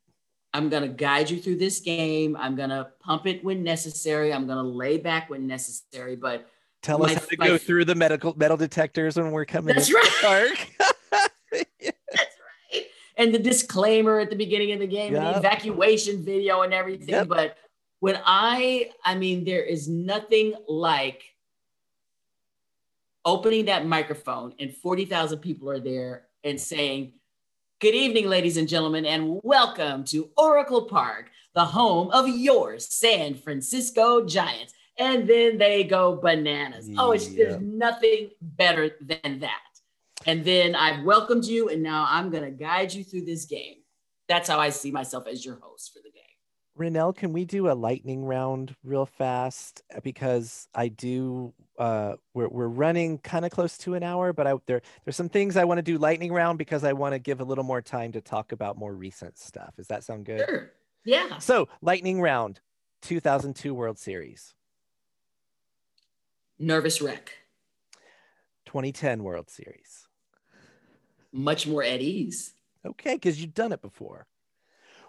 I'm 0.53 0.67
going 0.67 0.83
to 0.83 0.89
guide 0.89 1.29
you 1.29 1.39
through 1.39 1.55
this 1.59 1.79
game. 1.79 2.35
I'm 2.35 2.57
going 2.57 2.71
to 2.71 2.89
pump 2.99 3.25
it 3.25 3.41
when 3.41 3.63
necessary. 3.63 4.33
I'm 4.33 4.47
going 4.47 4.57
to 4.57 4.63
lay 4.69 4.97
back 4.97 5.29
when 5.29 5.47
necessary. 5.47 6.17
But 6.17 6.45
Tell 6.81 6.99
My- 6.99 7.05
us 7.05 7.13
how 7.13 7.19
to 7.21 7.37
my- 7.39 7.47
go 7.47 7.57
through 7.57 7.85
the 7.85 7.95
medical 7.95 8.33
metal 8.35 8.57
detectors 8.57 9.15
when 9.15 9.31
we're 9.31 9.45
coming 9.45 9.75
That's 9.75 9.87
into 9.87 10.01
the 10.01 10.27
park. 10.27 10.67
That's 11.11 11.25
right. 11.53 11.93
And 13.21 13.31
the 13.31 13.39
disclaimer 13.39 14.19
at 14.19 14.31
the 14.31 14.35
beginning 14.35 14.71
of 14.71 14.79
the 14.79 14.87
game, 14.87 15.15
and 15.15 15.23
the 15.23 15.37
evacuation 15.37 16.25
video 16.25 16.63
and 16.63 16.73
everything. 16.73 17.09
Yep. 17.09 17.27
But 17.27 17.55
when 17.99 18.19
I, 18.25 18.89
I 19.05 19.13
mean, 19.13 19.45
there 19.45 19.61
is 19.61 19.87
nothing 19.87 20.55
like 20.67 21.21
opening 23.23 23.65
that 23.65 23.85
microphone 23.85 24.55
and 24.59 24.75
40,000 24.75 25.37
people 25.37 25.69
are 25.69 25.79
there 25.79 26.23
and 26.43 26.59
saying, 26.59 27.13
Good 27.79 27.93
evening, 27.93 28.27
ladies 28.27 28.57
and 28.57 28.67
gentlemen, 28.67 29.05
and 29.05 29.39
welcome 29.43 30.03
to 30.05 30.29
Oracle 30.35 30.85
Park, 30.85 31.29
the 31.53 31.65
home 31.65 32.09
of 32.09 32.27
your 32.27 32.79
San 32.79 33.35
Francisco 33.35 34.25
Giants. 34.25 34.73
And 34.97 35.27
then 35.27 35.59
they 35.59 35.83
go 35.83 36.15
bananas. 36.15 36.89
Oh, 36.97 37.11
it's 37.11 37.29
Yeah. 37.29 37.49
there's 37.49 37.61
nothing 37.61 38.31
better 38.41 38.97
than 38.99 39.39
that. 39.41 39.70
And 40.25 40.45
then 40.45 40.75
I've 40.75 41.03
welcomed 41.03 41.45
you, 41.45 41.69
and 41.69 41.81
now 41.81 42.05
I'm 42.09 42.29
going 42.29 42.43
to 42.43 42.51
guide 42.51 42.93
you 42.93 43.03
through 43.03 43.25
this 43.25 43.45
game. 43.45 43.77
That's 44.27 44.47
how 44.47 44.59
I 44.59 44.69
see 44.69 44.91
myself 44.91 45.27
as 45.27 45.45
your 45.45 45.59
host 45.61 45.93
for 45.93 45.99
the 46.03 46.09
day. 46.09 46.19
Renel, 46.77 47.15
can 47.15 47.33
we 47.33 47.43
do 47.43 47.69
a 47.69 47.73
lightning 47.73 48.23
round 48.23 48.75
real 48.83 49.05
fast? 49.05 49.83
Because 50.03 50.67
I 50.73 50.87
do. 50.87 51.53
Uh, 51.77 52.15
we're 52.33 52.47
we're 52.47 52.67
running 52.67 53.17
kind 53.19 53.43
of 53.43 53.51
close 53.51 53.77
to 53.79 53.95
an 53.95 54.03
hour, 54.03 54.31
but 54.31 54.47
I 54.47 54.53
there 54.67 54.81
there's 55.03 55.15
some 55.15 55.29
things 55.29 55.57
I 55.57 55.65
want 55.65 55.79
to 55.79 55.83
do 55.83 55.97
lightning 55.97 56.31
round 56.31 56.57
because 56.57 56.83
I 56.83 56.93
want 56.93 57.13
to 57.13 57.19
give 57.19 57.41
a 57.41 57.43
little 57.43 57.63
more 57.63 57.81
time 57.81 58.11
to 58.13 58.21
talk 58.21 58.51
about 58.51 58.77
more 58.77 58.93
recent 58.93 59.37
stuff. 59.37 59.75
Does 59.75 59.87
that 59.87 60.03
sound 60.03 60.25
good? 60.25 60.45
Sure. 60.47 60.71
Yeah. 61.03 61.39
So 61.39 61.67
lightning 61.81 62.21
round, 62.21 62.61
2002 63.01 63.73
World 63.73 63.97
Series, 63.97 64.53
Nervous 66.61 67.01
wreck. 67.01 67.31
2010 68.65 69.23
World 69.23 69.49
Series. 69.49 70.00
Much 71.33 71.67
more 71.67 71.83
at 71.83 72.01
ease. 72.01 72.53
Okay, 72.85 73.15
because 73.15 73.41
you've 73.41 73.53
done 73.53 73.71
it 73.71 73.81
before. 73.81 74.25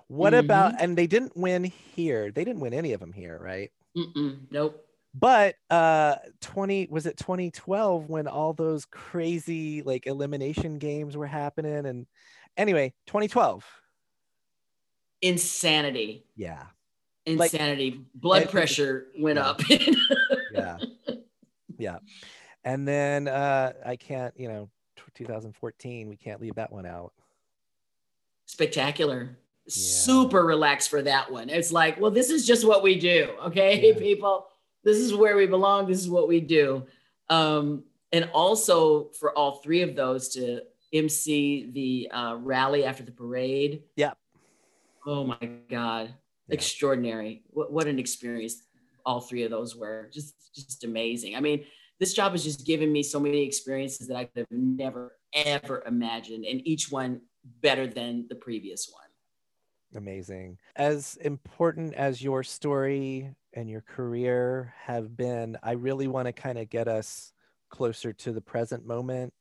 What 0.09 0.35
about? 0.35 0.75
Mm-hmm. 0.75 0.85
And 0.85 0.99
they 0.99 1.07
didn't 1.07 1.37
win 1.37 1.65
here. 1.65 2.31
They 2.31 2.45
didn't 2.45 2.61
win 2.61 2.75
any 2.75 2.93
of 2.93 3.01
them 3.01 3.13
here, 3.13 3.39
right? 3.43 3.71
Mm-mm. 3.97 4.41
Nope. 4.51 4.87
But 5.15 5.57
uh 5.71 6.17
20 6.41 6.89
was 6.91 7.05
it 7.07 7.17
2012 7.19 8.09
when 8.09 8.27
all 8.27 8.53
those 8.55 8.85
crazy 8.87 9.83
like 9.83 10.07
elimination 10.07 10.79
games 10.79 11.17
were 11.17 11.27
happening 11.27 11.85
and 11.87 12.07
anyway, 12.57 12.95
2012. 13.07 13.65
Insanity. 15.21 16.25
Yeah. 16.37 16.65
Like- 17.27 17.53
Insanity. 17.53 18.01
Blood 18.15 18.43
and- 18.43 18.51
pressure 18.51 19.07
went 19.19 19.39
Yeah. 19.39 19.49
up. 19.49 19.61
Yeah. 20.53 20.79
yeah. 21.79 21.99
And 22.65 22.87
then 22.87 23.29
uh 23.29 23.73
I 23.85 23.97
can't, 23.97 24.35
you 24.39 24.49
know, 24.49 24.69
2014, 25.15 26.09
we 26.09 26.17
can't 26.17 26.41
leave 26.41 26.55
that 26.55 26.73
one 26.73 26.87
out. 26.87 27.13
Spectacular. 28.47 29.37
Super 29.69 30.45
relaxed 30.45 30.91
for 30.91 31.03
that 31.03 31.31
one. 31.31 31.49
It's 31.49 31.71
like, 31.71 32.01
well, 32.01 32.11
this 32.11 32.31
is 32.31 32.47
just 32.47 32.67
what 32.67 32.83
we 32.83 32.99
do. 32.99 33.31
Okay, 33.45 33.93
Yeah. 33.93 33.99
people. 33.99 34.47
This 34.85 34.99
is 34.99 35.15
where 35.15 35.37
we 35.37 35.47
belong. 35.47 35.87
This 35.87 36.01
is 36.01 36.11
what 36.11 36.27
we 36.27 36.41
do. 36.41 36.85
Um, 37.31 37.85
and 38.13 38.29
also 38.35 39.11
for 39.19 39.37
all 39.39 39.57
three 39.57 39.83
of 39.83 39.95
those 39.95 40.29
to 40.31 40.63
MC 40.93 41.71
the 41.73 42.11
uh, 42.11 42.37
rally 42.41 42.85
after 42.85 43.05
the 43.05 43.13
parade. 43.13 43.85
Yeah. 43.97 44.13
Oh 45.07 45.25
my 45.25 45.51
God. 45.71 46.15
Yeah. 46.49 46.55
Extraordinary. 46.55 47.43
What, 47.51 47.73
what 47.73 47.87
an 47.87 47.99
experience 48.01 48.65
all 49.05 49.21
three 49.21 49.45
of 49.45 49.51
those 49.51 49.77
were. 49.77 50.09
Just 50.13 50.35
just 50.55 50.85
amazing. 50.85 51.37
I 51.37 51.41
mean, 51.41 51.65
this 52.03 52.15
job 52.15 52.33
has 52.33 52.43
just 52.43 52.67
given 52.67 52.91
me 52.91 53.01
so 53.01 53.21
many 53.21 53.43
experiences 53.47 54.09
that 54.09 54.17
I 54.17 54.25
could 54.25 54.41
have 54.41 54.49
never, 54.51 55.19
ever 55.33 55.85
imagined. 55.87 56.45
And 56.45 56.61
each 56.67 56.91
one 56.91 57.21
better 57.61 57.87
than 57.87 58.27
the 58.29 58.35
previous 58.35 58.91
one. 58.93 59.07
Amazing. 59.95 60.59
As 60.75 61.17
important 61.21 61.95
as 61.95 62.21
your 62.21 62.43
story 62.43 63.33
and 63.53 63.71
your 63.71 63.83
career 63.83 64.75
have 64.81 65.17
been, 65.17 65.57
I 65.63 65.73
really 65.73 66.09
want 66.09 66.27
to 66.27 66.33
kind 66.33 66.59
of 66.59 66.69
get 66.69 66.89
us 66.89 67.33
closer 67.69 68.13
to 68.13 68.33
the 68.33 68.41
present 68.41 68.85
moment. 68.85 69.33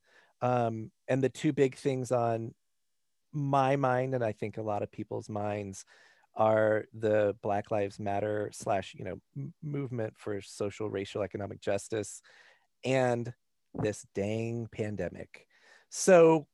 Um, 0.44 0.92
and 1.08 1.24
the 1.24 1.30
two 1.30 1.54
big 1.54 1.76
things 1.76 2.12
on 2.12 2.54
my 3.34 3.76
mind, 3.76 4.14
and 4.14 4.24
I 4.24 4.34
think 4.34 4.58
a 4.58 4.62
lot 4.62 4.84
of 4.84 4.92
people's 4.92 5.30
minds, 5.30 5.84
are 6.36 6.86
the 6.94 7.36
Black 7.42 7.72
Lives 7.72 8.00
Matter 8.00 8.50
slash 8.54 8.96
you 8.98 9.04
know 9.04 9.20
m- 9.36 9.54
movement 9.62 10.14
for 10.16 10.40
social, 10.42 10.90
racial, 10.90 11.24
economic 11.24 11.60
justice, 11.60 12.22
and 12.84 13.34
this 13.74 14.06
dang 14.14 14.68
pandemic. 14.72 15.48
So 15.90 16.48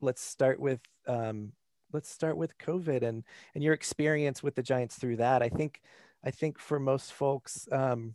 let's 0.00 0.22
start 0.22 0.60
with 0.60 0.80
um, 1.06 1.52
let's 1.92 2.10
start 2.10 2.36
with 2.36 2.58
COVID 2.58 3.02
and 3.02 3.24
and 3.54 3.64
your 3.64 3.74
experience 3.74 4.42
with 4.42 4.54
the 4.54 4.62
Giants 4.62 4.96
through 4.96 5.16
that. 5.16 5.42
I 5.42 5.48
think 5.48 5.82
I 6.24 6.30
think 6.30 6.58
for 6.58 6.78
most 6.80 7.12
folks, 7.12 7.68
um, 7.72 8.14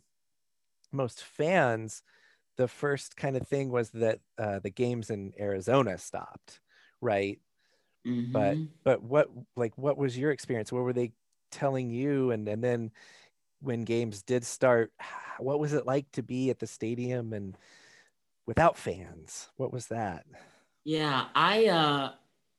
most 0.92 1.22
fans, 1.24 2.02
the 2.56 2.68
first 2.68 3.16
kind 3.16 3.36
of 3.36 3.46
thing 3.48 3.70
was 3.70 3.90
that 3.90 4.20
uh, 4.38 4.60
the 4.60 4.70
games 4.70 5.10
in 5.10 5.32
Arizona 5.38 5.98
stopped, 5.98 6.60
right? 7.00 7.40
Mhm. 8.04 8.32
But 8.32 8.58
but 8.84 9.02
what 9.02 9.28
like 9.56 9.76
what 9.78 9.98
was 9.98 10.18
your 10.18 10.30
experience? 10.30 10.72
What 10.72 10.82
were 10.82 10.92
they 10.92 11.12
telling 11.50 11.90
you? 11.90 12.30
And 12.30 12.48
and 12.48 12.62
then 12.62 12.92
when 13.60 13.84
games 13.84 14.22
did 14.22 14.44
start, 14.44 14.92
what 15.38 15.60
was 15.60 15.72
it 15.72 15.86
like 15.86 16.10
to 16.12 16.22
be 16.22 16.50
at 16.50 16.58
the 16.58 16.66
stadium 16.66 17.32
and 17.32 17.56
without 18.46 18.76
fans? 18.78 19.50
What 19.56 19.72
was 19.72 19.88
that? 19.88 20.26
yeah, 20.84 21.28
I 21.34 21.66
uh, 21.66 22.14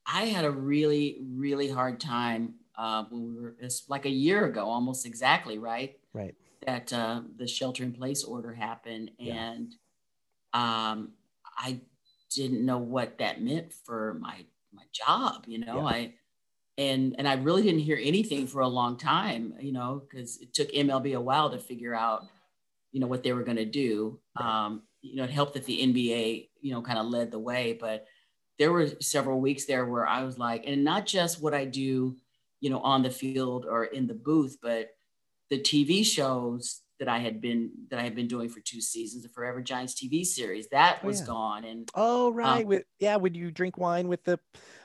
I 0.06 0.26
had 0.26 0.46
a 0.46 0.52
really 0.52 1.20
really 1.22 1.70
hard 1.70 2.00
time 2.00 2.56
uh, 2.76 3.06
when 3.06 3.36
we 3.36 3.42
were 3.42 3.56
it's 3.60 3.90
like 3.90 4.06
a 4.06 4.10
year 4.10 4.46
ago, 4.46 4.66
almost 4.70 5.06
exactly, 5.06 5.58
right? 5.58 6.00
Right. 6.14 6.36
That 6.66 6.94
uh, 6.94 7.24
the 7.38 7.48
shelter 7.48 7.84
in 7.84 7.94
place 7.94 8.24
order 8.24 8.54
happened, 8.54 9.12
Yeah. 9.22 9.36
and 9.36 9.74
um, 10.54 11.16
I 11.58 11.82
didn't 12.32 12.66
know 12.66 12.80
what 12.80 13.20
that 13.20 13.42
meant 13.42 13.74
for 13.74 14.16
my 14.16 14.46
my 14.74 14.86
job. 14.94 15.46
You 15.48 15.60
know, 15.60 15.82
Yeah. 15.82 15.88
I 15.88 16.16
and 16.80 17.16
and 17.20 17.28
I 17.28 17.36
really 17.36 17.64
didn't 17.64 17.82
hear 17.82 18.00
anything 18.02 18.48
for 18.48 18.62
a 18.62 18.70
long 18.70 18.98
time. 18.98 19.56
You 19.62 19.74
know, 19.74 20.00
because 20.10 20.40
it 20.42 20.54
took 20.56 20.74
MLB 20.74 21.14
a 21.14 21.22
while 21.22 21.52
to 21.52 21.60
figure 21.60 21.96
out, 21.96 22.26
you 22.92 23.00
know, 23.00 23.08
what 23.08 23.24
they 23.24 23.34
were 23.34 23.44
going 23.44 23.58
to 23.58 23.66
do. 23.66 24.22
Um, 24.36 24.88
you 25.02 25.16
know, 25.18 25.24
it 25.24 25.30
helped 25.30 25.54
that 25.54 25.66
the 25.66 25.82
NBA, 25.82 26.52
you 26.62 26.72
know, 26.74 26.82
kind 26.82 27.00
of 27.00 27.08
led 27.08 27.32
the 27.32 27.40
way, 27.40 27.74
but 27.74 28.08
there 28.58 28.72
were 28.72 28.88
several 29.02 29.40
weeks 29.40 29.66
there 29.66 29.86
where 29.86 30.08
I 30.08 30.24
was 30.24 30.38
like, 30.38 30.64
and 30.66 30.84
not 30.84 31.06
just 31.06 31.42
what 31.42 31.54
I 31.54 31.66
do, 31.66 32.18
you 32.60 32.70
know, 32.70 32.82
on 32.82 33.04
the 33.04 33.12
field 33.12 33.66
or 33.66 33.86
in 33.86 34.08
the 34.08 34.14
booth, 34.16 34.58
but 34.62 34.92
the 35.50 35.60
TV 35.62 36.04
shows 36.04 36.84
that 37.00 37.08
I 37.08 37.20
had 37.20 37.42
been 37.42 37.72
that 37.90 38.00
I 38.00 38.04
had 38.04 38.16
been 38.16 38.28
doing 38.28 38.50
for 38.50 38.62
two 38.62 38.82
seasons, 38.82 39.24
the 39.24 39.30
Forever 39.30 39.62
Giants 39.62 39.96
TV 39.96 40.26
series, 40.26 40.70
that 40.70 41.04
Oh, 41.04 41.08
was 41.08 41.22
yeah. 41.22 41.28
gone. 41.28 41.64
And 41.66 41.90
Oh 41.96 42.32
right. 42.32 42.66
with 42.68 42.84
yeah, 43.00 43.16
would 43.18 43.36
you 43.38 43.52
drink 43.52 43.78
wine 43.78 44.08
with 44.08 44.24
the 44.26 44.40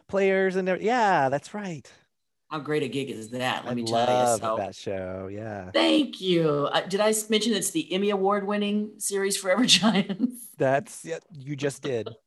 players 0.08 0.56
and 0.56 0.68
yeah, 0.80 1.28
that's 1.28 1.54
right. 1.54 1.90
how 2.50 2.58
great 2.60 2.82
a 2.82 2.88
gig 2.88 3.10
is 3.10 3.30
that? 3.30 3.64
Let 3.64 3.72
I 3.72 3.74
me 3.74 3.84
tell 3.84 4.00
you. 4.32 4.38
So 4.38 4.56
that 4.56 4.74
show. 4.74 5.28
Yeah. 5.30 5.70
thank 5.72 6.20
you. 6.20 6.68
Uh, 6.72 6.82
did 6.82 7.00
I 7.00 7.12
mention 7.30 7.52
it's 7.54 7.70
the 7.70 7.92
Emmy 7.92 8.10
Award 8.10 8.46
winning 8.46 8.92
series 8.98 9.36
Forever 9.36 9.64
Giants? 9.78 10.48
That's 10.58 11.04
yeah, 11.04 11.18
you 11.32 11.56
just 11.56 11.82
did. 11.82 12.08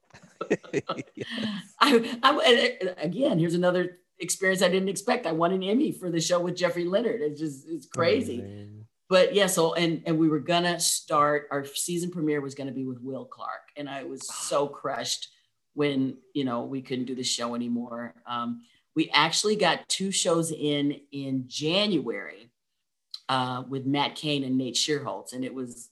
Yes. 1.15 1.27
I, 1.79 2.19
I 2.23 2.77
uh, 2.87 2.93
again, 2.97 3.39
here's 3.39 3.55
another 3.55 3.97
experience 4.19 4.61
I 4.61 4.69
didn't 4.69 4.89
expect. 4.89 5.25
I 5.25 5.31
won 5.31 5.51
an 5.51 5.63
Emmy 5.63 5.91
for 5.91 6.09
the 6.11 6.21
show 6.21 6.39
with 6.39 6.55
Jeffrey 6.55 6.85
Leonard. 6.85 7.21
It's 7.21 7.39
just 7.39 7.67
it's 7.67 7.87
crazy. 7.87 8.39
Amazing. 8.39 8.85
but 9.09 9.33
yeah, 9.33 9.47
so 9.47 9.73
and 9.73 10.03
and 10.05 10.17
we 10.19 10.29
were 10.29 10.39
gonna 10.39 10.79
start 10.79 11.47
our 11.51 11.65
season 11.65 12.11
premiere 12.11 12.39
was 12.41 12.55
gonna 12.55 12.71
be 12.71 12.85
with 12.85 12.99
Will 13.01 13.25
Clark, 13.25 13.71
and 13.75 13.89
I 13.89 14.03
was 14.03 14.27
so 14.27 14.67
crushed 14.81 15.29
when 15.77 16.17
you 16.33 16.43
know 16.43 16.63
we 16.63 16.81
couldn't 16.81 17.05
do 17.05 17.15
the 17.15 17.23
show 17.23 17.55
anymore. 17.55 18.15
Um, 18.25 18.63
we 18.95 19.09
actually 19.13 19.55
got 19.55 19.87
two 19.87 20.11
shows 20.11 20.51
in 20.51 20.99
in 21.11 21.45
January 21.47 22.49
uh, 23.29 23.63
with 23.69 23.85
Matt 23.85 24.15
Cain 24.15 24.43
and 24.43 24.57
Nate 24.57 24.75
Schierholtz, 24.75 25.33
and 25.33 25.45
it 25.45 25.53
was 25.53 25.89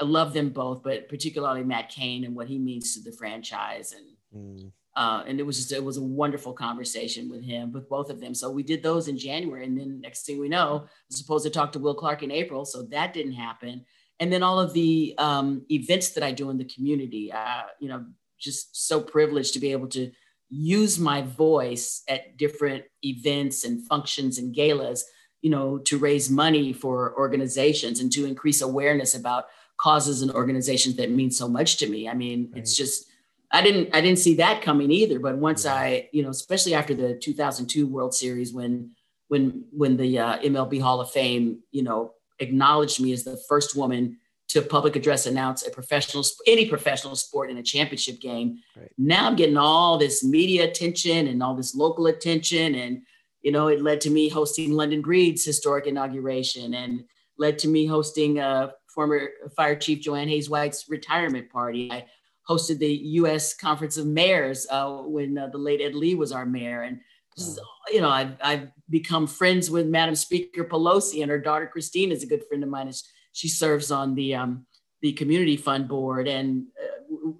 I 0.00 0.04
love 0.04 0.32
them 0.32 0.50
both, 0.50 0.82
but 0.82 1.08
particularly 1.08 1.64
Matt 1.64 1.88
Cain 1.88 2.24
and 2.24 2.36
what 2.36 2.46
he 2.46 2.58
means 2.58 2.94
to 2.94 3.02
the 3.02 3.16
franchise 3.16 3.92
and 3.92 4.06
Mm, 4.34 4.72
uh, 4.96 5.24
and 5.26 5.40
it 5.40 5.42
was 5.42 5.56
just 5.56 5.72
it 5.72 5.82
was 5.82 5.96
a 5.96 6.02
wonderful 6.02 6.52
conversation 6.52 7.30
with 7.30 7.42
him 7.42 7.72
with 7.72 7.88
both 7.88 8.10
of 8.10 8.20
them. 8.20 8.34
So 8.34 8.50
we 8.50 8.62
did 8.62 8.82
those 8.82 9.08
in 9.08 9.18
january 9.18 9.64
and 9.64 9.78
then 9.78 10.00
next 10.00 10.24
thing 10.24 10.38
we 10.38 10.48
know 10.48 10.84
i 10.84 10.88
was 11.08 11.18
supposed 11.18 11.44
to 11.44 11.50
talk 11.50 11.72
to 11.72 11.78
will 11.78 11.94
clark 11.94 12.22
in 12.22 12.30
april 12.30 12.64
so 12.64 12.82
that 12.82 13.12
didn't 13.12 13.32
happen. 13.32 13.84
And 14.20 14.32
then 14.32 14.42
all 14.44 14.60
of 14.60 14.72
the 14.72 15.14
um, 15.18 15.66
events 15.70 16.10
that 16.10 16.24
i 16.24 16.32
do 16.32 16.50
in 16.50 16.58
the 16.58 16.64
community 16.64 17.32
uh, 17.32 17.64
you 17.80 17.88
know 17.88 18.04
just 18.42 18.86
so 18.88 19.00
privileged 19.00 19.54
to 19.54 19.60
be 19.60 19.72
able 19.72 19.88
to 19.88 20.10
use 20.50 20.98
my 20.98 21.22
voice 21.22 22.02
at 22.08 22.36
different 22.36 22.84
events 23.02 23.64
and 23.64 23.86
functions 23.86 24.38
and 24.38 24.54
galas 24.54 25.04
you 25.40 25.50
know 25.50 25.78
to 25.78 25.96
raise 25.98 26.28
money 26.28 26.72
for 26.72 27.16
organizations 27.16 28.00
and 28.00 28.12
to 28.12 28.26
increase 28.26 28.60
awareness 28.60 29.14
about 29.14 29.46
causes 29.78 30.20
and 30.20 30.30
organizations 30.32 30.96
that 30.96 31.10
mean 31.10 31.30
so 31.30 31.48
much 31.48 31.78
to 31.78 31.88
me 31.88 32.08
i 32.08 32.14
mean 32.14 32.52
it's 32.54 32.76
just 32.76 33.06
I 33.52 33.60
didn't 33.60 33.94
I 33.94 34.00
didn't 34.00 34.18
see 34.18 34.36
that 34.36 34.62
coming 34.62 34.90
either. 34.90 35.18
But 35.18 35.36
once 35.36 35.64
Yeah. 35.64 35.74
I, 35.74 36.08
you 36.12 36.22
know, 36.22 36.30
especially 36.30 36.74
after 36.74 36.94
the 36.94 37.14
2002 37.14 37.86
World 37.86 38.14
Series, 38.14 38.52
when 38.52 38.92
when 39.28 39.64
when 39.70 39.96
the 39.96 40.18
uh, 40.18 40.38
MLB 40.38 40.80
Hall 40.80 41.00
of 41.00 41.10
Fame, 41.10 41.60
you 41.70 41.82
know, 41.82 42.14
acknowledged 42.38 43.00
me 43.00 43.12
as 43.12 43.24
the 43.24 43.36
first 43.48 43.76
woman 43.76 44.18
to 44.52 44.60
public 44.60 44.96
address 44.96 45.24
announce 45.26 45.66
a 45.66 45.70
professional 45.70 46.24
any 46.46 46.68
professional 46.68 47.16
sport 47.16 47.50
in 47.50 47.56
a 47.56 47.62
championship 47.62 48.20
game. 48.20 48.58
Right. 48.76 48.90
Now 48.98 49.26
I'm 49.26 49.36
getting 49.36 49.56
all 49.56 49.96
this 49.96 50.22
media 50.22 50.68
attention 50.68 51.26
and 51.26 51.42
all 51.42 51.54
this 51.54 51.74
local 51.74 52.06
attention, 52.06 52.74
and 52.74 53.02
you 53.40 53.50
know, 53.50 53.68
it 53.68 53.82
led 53.82 54.00
to 54.02 54.10
me 54.10 54.28
hosting 54.28 54.72
London 54.72 55.00
Breed's 55.00 55.44
historic 55.44 55.86
inauguration, 55.86 56.74
and 56.74 57.04
led 57.38 57.58
to 57.60 57.68
me 57.68 57.86
hosting 57.86 58.40
uh, 58.40 58.72
former 58.94 59.30
Fire 59.56 59.76
Chief 59.76 60.00
Joanne 60.00 60.28
Hayes 60.28 60.50
White's 60.50 60.86
retirement 60.88 61.50
party. 61.50 61.90
I 61.90 62.04
hosted 62.48 62.78
the 62.78 62.92
U.S. 62.92 63.54
Conference 63.54 63.96
of 63.96 64.06
Mayors 64.06 64.66
uh, 64.70 64.98
when 64.98 65.38
uh, 65.38 65.46
the 65.46 65.58
late 65.58 65.80
Ed 65.80 65.94
Lee 65.94 66.14
was 66.14 66.30
our 66.30 66.44
mayor, 66.44 66.82
and 66.82 67.00
is, 67.38 67.58
you 67.90 68.02
know 68.02 68.10
I've, 68.10 68.36
I've 68.42 68.68
become 68.90 69.26
friends 69.26 69.70
with 69.70 69.86
Madam 69.86 70.14
Speaker 70.14 70.64
Pelosi, 70.64 71.22
and 71.22 71.30
her 71.30 71.38
daughter 71.38 71.66
Christine 71.66 72.12
is 72.12 72.22
a 72.22 72.26
good 72.26 72.44
friend 72.46 72.62
of 72.62 72.68
mine. 72.68 72.88
As 72.88 73.04
she 73.32 73.48
serves 73.48 73.90
on 73.90 74.14
the 74.14 74.34
um, 74.34 74.66
the 75.00 75.12
community 75.12 75.56
fund 75.56 75.88
board, 75.88 76.28
and 76.28 76.66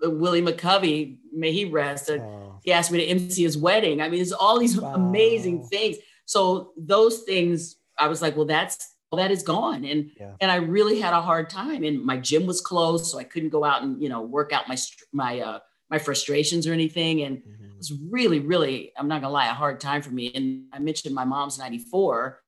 uh, 0.04 0.10
Willie 0.10 0.42
McCovey, 0.42 1.18
may 1.32 1.52
he 1.52 1.64
rest. 1.64 2.10
Uh, 2.10 2.14
oh, 2.14 2.60
he 2.62 2.72
asked 2.72 2.90
me 2.90 2.98
to 2.98 3.04
MC 3.06 3.42
his 3.42 3.56
wedding. 3.58 4.00
I 4.00 4.08
mean, 4.08 4.20
it's 4.20 4.32
all 4.32 4.58
these 4.58 4.80
Wow. 4.80 4.94
amazing 4.94 5.64
things. 5.64 5.96
So 6.24 6.72
those 6.76 7.20
things, 7.22 7.76
I 7.98 8.08
was 8.08 8.22
like, 8.22 8.36
well, 8.36 8.46
that's 8.46 8.88
well, 9.10 9.20
that 9.22 9.30
is 9.30 9.42
gone, 9.42 9.84
and 9.84 10.10
Yeah. 10.18 10.32
and 10.40 10.50
I 10.50 10.56
really 10.56 10.98
had 11.00 11.12
a 11.12 11.20
hard 11.20 11.50
time. 11.50 11.84
And 11.84 12.02
my 12.04 12.16
gym 12.16 12.46
was 12.46 12.60
closed, 12.60 13.06
so 13.06 13.18
I 13.18 13.24
couldn't 13.24 13.50
go 13.50 13.62
out 13.64 13.82
and 13.82 14.02
you 14.02 14.08
know 14.08 14.22
work 14.22 14.52
out 14.52 14.68
my 14.68 14.76
my 15.12 15.40
uh, 15.40 15.58
my 15.90 15.98
frustrations 15.98 16.66
or 16.66 16.72
anything. 16.72 17.22
And 17.22 17.36
it 17.36 17.44
mhm. 17.62 17.76
was 17.76 17.92
really, 18.10 18.40
really, 18.40 18.92
I'm 18.96 19.08
not 19.08 19.20
gonna 19.20 19.32
lie, 19.34 19.48
a 19.50 19.52
hard 19.54 19.78
time 19.78 20.00
for 20.00 20.10
me. 20.10 20.32
And 20.34 20.64
I 20.72 20.78
mentioned 20.78 21.14
my 21.14 21.26
mom's 21.26 21.58
94, 21.58 22.41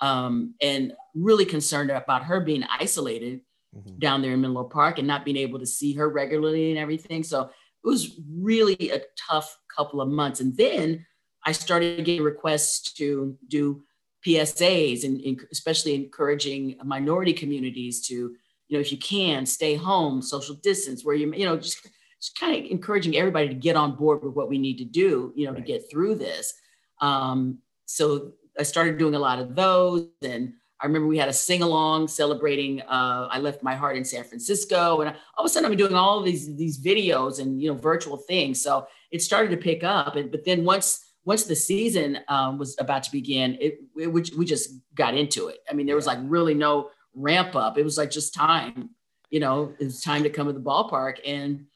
um, 0.00 0.54
and 0.60 0.92
really 1.14 1.44
concerned 1.44 1.90
about 1.90 2.24
her 2.24 2.40
being 2.40 2.64
isolated 2.80 3.40
Mhm. 3.76 3.98
down 3.98 4.22
there 4.22 4.32
in 4.32 4.40
Menlo 4.40 4.64
Park 4.64 4.98
and 4.98 5.06
not 5.06 5.24
being 5.26 5.36
able 5.36 5.58
to 5.58 5.66
see 5.66 5.92
her 5.92 6.08
regularly 6.08 6.70
and 6.70 6.78
everything. 6.78 7.22
So 7.22 7.42
it 7.42 7.86
was 7.86 8.18
really 8.40 8.90
a 8.90 9.02
tough 9.28 9.58
couple 9.76 10.00
of 10.00 10.08
months. 10.08 10.40
And 10.40 10.56
then 10.56 11.04
I 11.44 11.52
started 11.52 12.04
getting 12.04 12.22
requests 12.22 12.92
to 12.94 13.36
do 13.48 13.82
PSAs 14.26 15.04
and, 15.04 15.20
and 15.20 15.40
especially 15.52 15.94
encouraging 15.94 16.76
minority 16.84 17.32
communities 17.32 18.06
to, 18.08 18.14
you 18.14 18.76
know, 18.76 18.80
if 18.80 18.90
you 18.90 18.98
can 18.98 19.44
stay 19.46 19.74
home, 19.74 20.22
social 20.22 20.54
distance, 20.56 21.04
where 21.04 21.14
you, 21.14 21.32
you 21.34 21.44
know, 21.44 21.56
just, 21.56 21.86
just 22.20 22.38
kind 22.38 22.64
of 22.64 22.70
encouraging 22.70 23.16
everybody 23.16 23.48
to 23.48 23.54
get 23.54 23.76
on 23.76 23.94
board 23.96 24.24
with 24.24 24.34
what 24.34 24.48
we 24.48 24.58
need 24.58 24.78
to 24.78 24.84
do, 24.84 25.32
you 25.36 25.44
know, 25.46 25.52
Right. 25.52 25.64
to 25.64 25.72
get 25.72 25.90
through 25.90 26.16
this. 26.16 26.54
Um, 27.00 27.58
so 27.84 28.32
I 28.58 28.62
started 28.62 28.98
doing 28.98 29.14
a 29.14 29.18
lot 29.18 29.38
of 29.38 29.54
those 29.54 30.08
and 30.22 30.52
I 30.80 30.86
remember 30.86 31.08
we 31.08 31.18
had 31.18 31.28
a 31.28 31.32
sing 31.32 31.62
along 31.62 32.08
celebrating. 32.08 32.82
Uh, 32.82 33.28
I 33.30 33.40
left 33.40 33.62
my 33.62 33.74
heart 33.74 33.96
in 33.96 34.04
San 34.04 34.22
Francisco, 34.22 35.00
and 35.00 35.10
all 35.36 35.44
of 35.44 35.46
a 35.46 35.48
sudden 35.48 35.70
I'm 35.70 35.76
doing 35.76 35.94
all 35.94 36.20
of 36.20 36.24
these 36.24 36.54
these 36.56 36.78
videos 36.78 37.40
and 37.40 37.60
you 37.60 37.68
know 37.68 37.76
virtual 37.76 38.16
things. 38.16 38.62
So 38.62 38.86
it 39.10 39.22
started 39.22 39.50
to 39.50 39.56
pick 39.56 39.82
up, 39.82 40.14
and 40.14 40.30
but 40.30 40.44
then 40.44 40.64
once 40.64 41.04
once 41.24 41.44
the 41.44 41.56
season 41.56 42.20
um, 42.28 42.58
was 42.58 42.76
about 42.78 43.02
to 43.02 43.12
begin, 43.12 43.58
it, 43.60 43.80
it 43.96 44.12
we, 44.12 44.22
we 44.36 44.44
just 44.44 44.70
got 44.94 45.14
into 45.14 45.48
it. 45.48 45.58
I 45.68 45.74
mean, 45.74 45.86
there 45.86 45.96
was 45.96 46.06
like 46.06 46.18
really 46.22 46.54
no 46.54 46.90
ramp 47.12 47.56
up. 47.56 47.76
It 47.76 47.82
was 47.82 47.98
like 47.98 48.10
just 48.10 48.32
time. 48.32 48.90
You 49.30 49.40
know, 49.40 49.74
it 49.78 49.84
was 49.84 50.00
time 50.00 50.22
to 50.22 50.30
come 50.30 50.46
to 50.46 50.52
the 50.52 50.60
ballpark, 50.60 51.18
and 51.26 51.66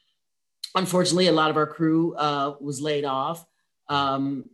unfortunately, 0.77 1.27
a 1.27 1.33
lot 1.33 1.51
of 1.51 1.57
our 1.57 1.67
crew 1.67 2.15
uh, 2.15 2.55
was 2.61 2.81
laid 2.81 3.05
off. 3.05 3.45
Um, 3.89 4.45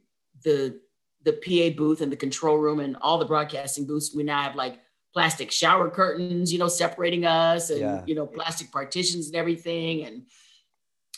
the 0.43 0.81
the 1.25 1.33
PA 1.33 1.77
booth 1.77 2.01
and 2.01 2.11
the 2.13 2.17
control 2.17 2.57
room 2.57 2.81
and 2.81 2.97
all 3.01 3.19
the 3.19 3.25
broadcasting 3.25 3.87
booths, 3.87 4.13
we 4.15 4.23
now 4.23 4.43
have 4.43 4.55
like 4.55 4.79
plastic 5.13 5.51
shower 5.51 5.91
curtains, 5.91 6.53
you 6.53 6.59
know, 6.59 6.69
separating 6.69 7.25
us 7.27 7.71
and 7.71 7.81
Yeah. 7.81 8.03
you 8.07 8.15
know, 8.15 8.27
plastic 8.27 8.71
partitions 8.71 9.27
and 9.27 9.37
everything. 9.37 10.05
And 10.05 10.27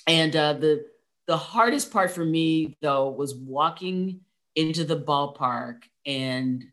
and 0.07 0.35
uh, 0.37 0.55
the 0.55 0.87
the 1.27 1.37
hardest 1.37 1.93
part 1.93 2.11
for 2.11 2.25
me 2.25 2.77
though 2.81 3.11
was 3.11 3.35
walking 3.35 4.21
into 4.57 4.85
the 4.85 4.99
ballpark 4.99 5.83
and 6.07 6.65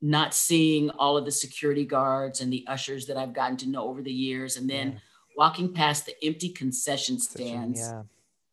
not 0.00 0.34
seeing 0.34 0.90
all 0.90 1.16
of 1.16 1.24
the 1.24 1.30
security 1.30 1.84
guards 1.84 2.40
and 2.40 2.52
the 2.52 2.64
ushers 2.66 3.06
that 3.06 3.16
I've 3.16 3.32
gotten 3.32 3.56
to 3.58 3.68
know 3.68 3.84
over 3.88 4.02
the 4.02 4.12
years, 4.12 4.56
and 4.56 4.68
then 4.68 4.92
Yeah. 4.92 4.98
walking 5.36 5.72
past 5.72 6.06
the 6.06 6.14
empty 6.24 6.48
concession 6.48 7.18
stands 7.18 7.80
yeah. 7.80 8.02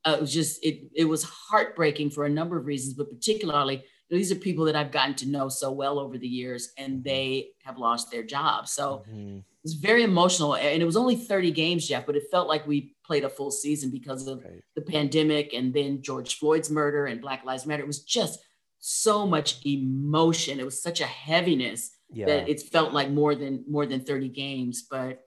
uh, 0.06 0.16
it 0.18 0.22
was 0.22 0.34
just 0.34 0.64
it 0.64 0.90
it 0.96 1.06
was 1.06 1.24
heartbreaking 1.24 2.10
for 2.10 2.26
a 2.26 2.30
number 2.30 2.58
of 2.58 2.66
reasons 2.66 2.94
but 2.96 3.10
particularly 3.10 3.84
these 4.18 4.32
are 4.32 4.36
people 4.36 4.66
that 4.66 4.76
i've 4.76 4.92
gotten 4.92 5.16
to 5.16 5.28
know 5.28 5.50
so 5.50 5.72
well 5.72 6.00
over 6.00 6.18
the 6.18 6.28
years 6.28 6.74
and 6.78 7.04
they 7.04 7.50
have 7.64 7.78
lost 7.78 8.12
their 8.12 8.24
jobs 8.24 8.72
so 8.72 9.04
Mhm. 9.10 9.44
was 9.64 9.74
very 9.76 10.04
emotional, 10.04 10.56
and 10.56 10.82
it 10.82 10.86
was 10.86 10.98
only 10.98 11.16
30 11.16 11.52
games, 11.52 11.88
Jeff, 11.88 12.06
but 12.06 12.16
it 12.16 12.24
felt 12.32 12.48
like 12.48 12.66
we 12.66 12.96
played 13.06 13.24
a 13.24 13.30
full 13.30 13.52
season 13.52 13.92
because 13.92 14.28
of 14.28 14.44
right. 14.44 14.64
the 14.76 14.82
pandemic 14.82 15.54
and 15.54 15.74
then 15.74 16.02
George 16.02 16.40
Floyd's 16.40 16.70
murder 16.72 17.06
and 17.06 17.22
Black 17.22 17.46
Lives 17.46 17.66
Matter. 17.66 17.84
It 17.84 17.88
was 17.88 18.04
just 18.04 18.40
so 18.80 19.28
much 19.28 19.64
emotion. 19.66 20.60
It 20.60 20.66
was 20.66 20.82
such 20.82 21.00
a 21.00 21.06
heaviness 21.06 21.92
yeah. 22.12 22.26
that 22.26 22.50
it 22.50 22.62
felt 22.62 22.92
like 22.94 23.12
more 23.12 23.36
than 23.36 23.64
more 23.70 23.86
than 23.86 24.02
30 24.02 24.30
games, 24.30 24.88
but 24.90 25.24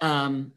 um, 0.00 0.52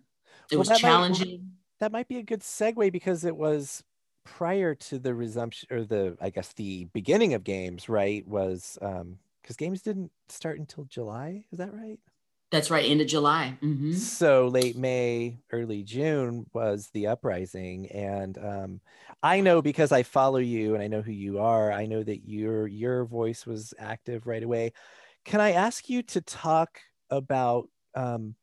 it 0.51 0.55
well, 0.55 0.65
was 0.67 0.79
challenging. 0.79 1.29
Might, 1.29 1.79
that 1.79 1.91
might 1.91 2.07
be 2.07 2.17
a 2.17 2.23
good 2.23 2.41
segue 2.41 2.91
because 2.91 3.23
it 3.23 3.35
was 3.35 3.83
prior 4.25 4.75
to 4.75 4.99
the 4.99 5.13
resumption 5.13 5.69
or 5.71 5.85
the 5.85 6.17
I 6.19 6.29
guess 6.29 6.51
the 6.53 6.85
beginning 6.85 7.33
of 7.33 7.43
games, 7.43 7.87
right? 7.87 8.27
Was 8.27 8.77
um 8.81 9.19
because 9.41 9.55
games 9.55 9.81
didn't 9.81 10.11
start 10.27 10.59
until 10.59 10.85
July. 10.85 11.45
Is 11.51 11.59
that 11.59 11.73
right? 11.73 11.99
That's 12.51 12.69
right, 12.69 12.89
end 12.89 13.01
of 13.01 13.07
July. 13.07 13.57
Mm-hmm. 13.61 13.93
So 13.93 14.47
late 14.47 14.77
May, 14.77 15.39
early 15.51 15.83
June 15.83 16.45
was 16.53 16.89
the 16.93 17.07
uprising, 17.07 17.91
and 17.91 18.37
um, 18.37 18.81
I 19.23 19.41
know 19.41 19.61
because 19.61 19.91
I 19.91 20.03
follow 20.03 20.37
you 20.37 20.73
and 20.73 20.83
I 20.83 20.87
know 20.87 21.01
who 21.01 21.11
you 21.11 21.39
are. 21.39 21.71
I 21.71 21.85
know 21.85 22.03
that 22.03 22.27
your 22.27 22.67
your 22.67 23.05
voice 23.05 23.45
was 23.45 23.73
active 23.79 24.27
right 24.27 24.43
away. 24.43 24.73
Can 25.25 25.41
I 25.41 25.53
ask 25.53 25.89
you 25.89 26.03
to 26.03 26.21
talk 26.21 26.79
about 27.09 27.67
um, 27.95 28.35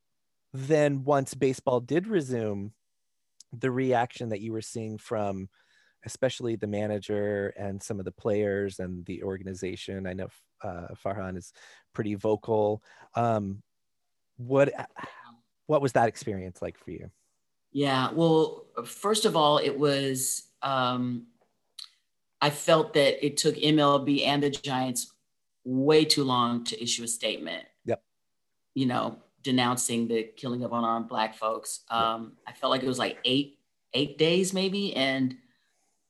then 0.53 1.05
once 1.05 1.35
baseball 1.35 1.81
did 1.81 2.07
resume, 2.07 2.73
the 3.53 3.71
reaction 3.71 4.31
that 4.31 4.40
you 4.40 4.53
were 4.53 4.62
seeing 4.62 4.99
from 4.99 5.49
especially 6.04 6.56
the 6.56 6.66
manager 6.66 7.54
and 7.56 7.82
some 7.82 7.98
of 7.98 8.04
the 8.04 8.12
players 8.12 8.78
and 8.78 9.04
the 9.06 9.22
organization. 9.22 10.06
I 10.06 10.12
know 10.12 10.28
uh, 10.62 10.88
Farhan 11.04 11.36
is 11.36 11.52
pretty 11.92 12.14
vocal. 12.14 12.82
Um, 13.14 13.62
what 14.36 14.72
what 15.66 15.82
was 15.82 15.92
that 15.92 16.08
experience 16.08 16.60
like 16.62 16.78
for 16.78 16.90
you? 16.90 17.10
Yeah, 17.72 18.10
well, 18.12 18.66
first 18.84 19.24
of 19.24 19.36
all, 19.36 19.58
it 19.58 19.78
was 19.78 20.48
um, 20.62 21.26
I 22.40 22.50
felt 22.50 22.94
that 22.94 23.24
it 23.24 23.36
took 23.36 23.54
MLB 23.56 24.26
and 24.26 24.42
the 24.42 24.50
Giants 24.50 25.12
way 25.64 26.04
too 26.04 26.24
long 26.24 26.64
to 26.64 26.82
issue 26.82 27.04
a 27.04 27.08
statement. 27.08 27.64
Yep. 27.86 28.02
You 28.74 28.86
know, 28.86 29.16
denouncing 29.42 30.08
the 30.08 30.24
killing 30.36 30.64
of 30.64 30.72
unarmed 30.72 31.08
black 31.08 31.34
folks. 31.34 31.80
Um. 31.90 32.32
I 32.46 32.52
felt 32.52 32.70
like 32.70 32.82
it 32.82 32.88
was 32.88 32.98
like 32.98 33.18
eight 33.24 33.58
eight 33.94 34.18
days 34.18 34.52
maybe, 34.52 34.94
and 34.96 35.36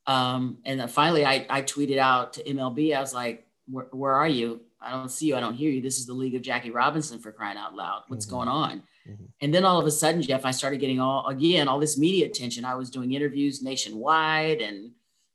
um, 0.07 0.59
and 0.65 0.81
then 0.81 0.89
finally 0.89 1.25
I 1.25 1.47
I 1.49 1.63
tweeted 1.63 1.99
out 1.99 2.35
to 2.35 2.45
MLB. 2.45 2.97
I 2.97 3.01
was 3.01 3.15
like, 3.15 3.47
where, 3.69 4.15
are 4.15 4.29
you? 4.29 4.61
I 4.81 4.91
don't 4.91 5.11
see 5.11 5.27
you. 5.27 5.37
I 5.37 5.41
don't 5.41 5.55
hear 5.55 5.71
you. 5.71 5.81
This 5.81 5.99
is 5.99 6.07
the 6.07 6.13
League 6.13 6.35
of 6.35 6.43
Jackie 6.43 6.71
Robinson 6.71 7.21
for 7.21 7.31
crying 7.31 7.57
out 7.57 7.75
loud. 7.75 8.03
What's 8.09 8.27
mm-hmm. 8.27 8.35
going 8.35 8.49
on? 8.49 8.83
Mm-hmm. 9.09 9.25
And 9.41 9.55
then 9.55 9.65
all 9.65 9.79
of 9.79 9.87
a 9.87 9.91
sudden, 9.91 10.23
Jeff, 10.23 10.45
I 10.45 10.51
started 10.51 10.81
getting 10.81 11.01
all 11.01 11.27
again 11.29 11.69
all 11.69 11.79
this 11.79 11.99
media 11.99 12.27
attention. 12.27 12.65
I 12.65 12.75
was 12.75 12.91
doing 12.91 13.13
interviews 13.13 13.63
nationwide, 13.63 14.61
and 14.61 14.91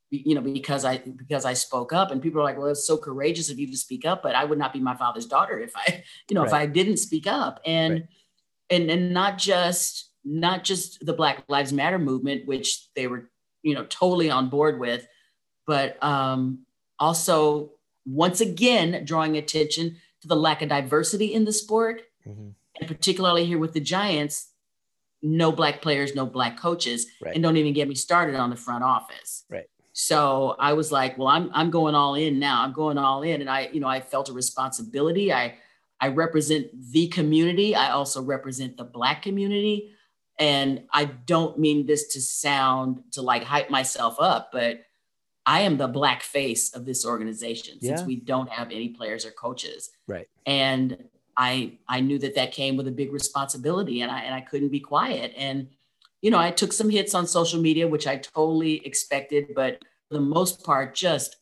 you 0.10 0.36
know 0.36 0.42
because 0.42 0.84
I 0.84 0.98
because 0.98 1.46
I 1.46 1.54
spoke 1.54 1.94
up, 1.94 2.12
and 2.12 2.22
people 2.22 2.42
are 2.42 2.44
like, 2.44 2.58
"Well, 2.58 2.68
it's 2.68 2.86
so 2.86 2.98
courageous 2.98 3.50
of 3.50 3.60
you 3.60 3.68
to 3.68 3.78
speak 3.78 4.06
up," 4.06 4.22
but 4.22 4.36
I 4.36 4.44
would 4.44 4.60
not 4.60 4.74
be 4.74 4.80
my 4.80 4.96
father's 4.96 5.26
daughter 5.26 5.60
if 5.60 5.72
I, 5.76 6.04
you 6.30 6.36
know, 6.36 6.42
right. 6.42 6.48
if 6.48 6.54
I 6.54 6.66
didn't 6.66 6.98
speak 6.98 7.28
up. 7.28 7.62
And 7.66 7.94
right. 7.94 8.08
and 8.70 8.92
and 8.92 9.14
not 9.14 9.38
just 9.38 10.12
not 10.26 10.66
just 10.66 11.06
the 11.06 11.14
Black 11.14 11.46
Lives 11.48 11.72
Matter 11.72 12.00
movement, 12.00 12.46
which 12.48 12.94
they 12.96 13.08
were 13.08 13.30
you 13.68 13.76
know 13.76 13.86
totally 13.90 14.30
on 14.30 14.50
board 14.50 14.80
with, 14.80 15.06
but 15.66 16.02
um, 16.02 16.66
also 16.98 17.72
once 18.06 18.40
again 18.40 19.04
drawing 19.04 19.36
attention 19.36 19.98
to 20.22 20.28
the 20.28 20.36
lack 20.36 20.62
of 20.62 20.70
diversity 20.70 21.34
in 21.34 21.44
the 21.44 21.52
sport, 21.52 22.04
mm-hmm. 22.26 22.50
and 22.80 22.88
particularly 22.88 23.46
here 23.46 23.60
with 23.60 23.74
the 23.74 23.82
Giants, 23.82 24.52
no 25.22 25.52
black 25.52 25.82
players, 25.82 26.16
no 26.16 26.26
black 26.26 26.58
coaches, 26.58 27.08
right. 27.22 27.34
and 27.36 27.44
don't 27.44 27.58
even 27.58 27.74
get 27.74 27.90
me 27.90 27.96
started 27.96 28.36
on 28.36 28.50
the 28.50 28.56
front 28.56 28.86
office. 28.86 29.44
Right. 29.50 29.70
So 29.92 30.56
I 30.60 30.72
was 30.74 30.92
like, 30.92 31.18
well, 31.18 31.28
I'm 31.28 31.52
I'm 31.54 31.70
going 31.70 31.94
all 31.94 32.16
in 32.16 32.40
now. 32.40 32.64
I'm 32.64 32.72
going 32.72 32.98
all 32.98 33.22
in, 33.24 33.42
and 33.42 33.50
I 33.50 33.68
you 33.74 33.82
know 33.82 33.90
I 33.90 34.00
felt 34.00 34.30
a 34.30 34.34
responsibility. 34.34 35.34
I 35.34 35.56
I 36.00 36.08
represent 36.08 36.68
the 36.94 37.10
community. 37.10 37.76
I 37.76 37.92
also 37.92 38.22
represent 38.22 38.78
the 38.78 38.86
black 38.86 39.24
community. 39.24 39.92
And 40.40 40.84
I 40.94 41.06
don't 41.06 41.58
mean 41.58 41.86
this 41.86 42.14
to 42.14 42.22
sound 42.22 43.04
to 43.14 43.22
like 43.22 43.44
hype 43.44 43.70
myself 43.70 44.18
up, 44.20 44.50
but 44.52 44.82
I 45.48 45.62
am 45.62 45.78
the 45.78 45.88
black 45.88 46.24
face 46.24 46.74
of 46.76 46.86
this 46.86 47.06
organization 47.06 47.80
since 47.82 48.02
yeah. 48.02 48.06
we 48.06 48.18
don't 48.18 48.50
have 48.50 48.68
any 48.68 48.90
players 48.90 49.26
or 49.26 49.32
coaches. 49.32 49.90
Right. 50.06 50.28
And 50.46 51.06
I 51.38 51.78
I 51.88 52.02
knew 52.02 52.20
that 52.20 52.36
that 52.36 52.52
came 52.52 52.76
with 52.76 52.88
a 52.88 52.92
big 52.92 53.14
responsibility, 53.14 54.02
and 54.02 54.12
I 54.12 54.22
and 54.22 54.36
I 54.36 54.42
couldn't 54.42 54.70
be 54.70 54.80
quiet. 54.80 55.34
And 55.38 55.70
you 56.22 56.32
know, 56.32 56.40
I 56.40 56.52
took 56.52 56.74
some 56.74 56.90
hits 56.90 57.16
on 57.16 57.28
social 57.28 57.62
media, 57.62 57.88
which 57.88 58.08
I 58.08 58.18
totally 58.18 58.86
expected, 58.86 59.54
but 59.56 59.80
for 60.10 60.16
the 60.16 60.22
most 60.22 60.64
part, 60.64 60.96
just 60.96 61.38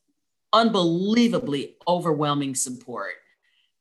unbelievably 0.53 1.75
overwhelming 1.87 2.55
support. 2.55 3.13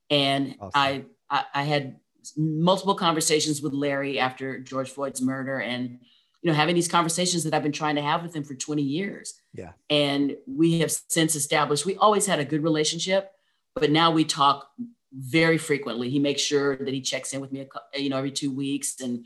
And 0.08 0.54
awesome. 0.60 0.70
I, 0.74 1.04
I 1.28 1.44
I 1.52 1.62
had 1.64 2.00
multiple 2.36 2.94
conversations 2.94 3.62
with 3.62 3.72
Larry 3.72 4.18
after 4.18 4.58
George 4.58 4.90
Floyd's 4.90 5.20
murder, 5.20 5.58
and 5.60 5.98
you 6.44 6.50
know, 6.50 6.56
having 6.56 6.74
these 6.74 6.88
conversations 6.88 7.42
that 7.44 7.54
I've 7.54 7.62
been 7.62 7.72
trying 7.72 7.96
to 7.96 8.02
have 8.02 8.22
with 8.22 8.36
him 8.36 8.44
for 8.44 8.54
20 8.54 8.82
years. 8.82 9.40
Yeah. 9.54 9.72
And 9.88 10.36
we 10.46 10.80
have 10.80 10.92
since 11.08 11.34
established, 11.34 11.86
we 11.86 11.96
always 11.96 12.26
had 12.26 12.38
a 12.38 12.44
good 12.44 12.62
relationship, 12.62 13.32
but 13.74 13.90
now 13.90 14.10
we 14.10 14.24
talk 14.24 14.68
very 15.10 15.56
frequently. 15.56 16.10
He 16.10 16.18
makes 16.18 16.42
sure 16.42 16.76
that 16.76 16.92
he 16.92 17.00
checks 17.00 17.32
in 17.32 17.40
with 17.40 17.50
me, 17.50 17.66
you 17.94 18.10
know, 18.10 18.18
every 18.18 18.30
two 18.30 18.54
weeks 18.54 19.00
and, 19.00 19.24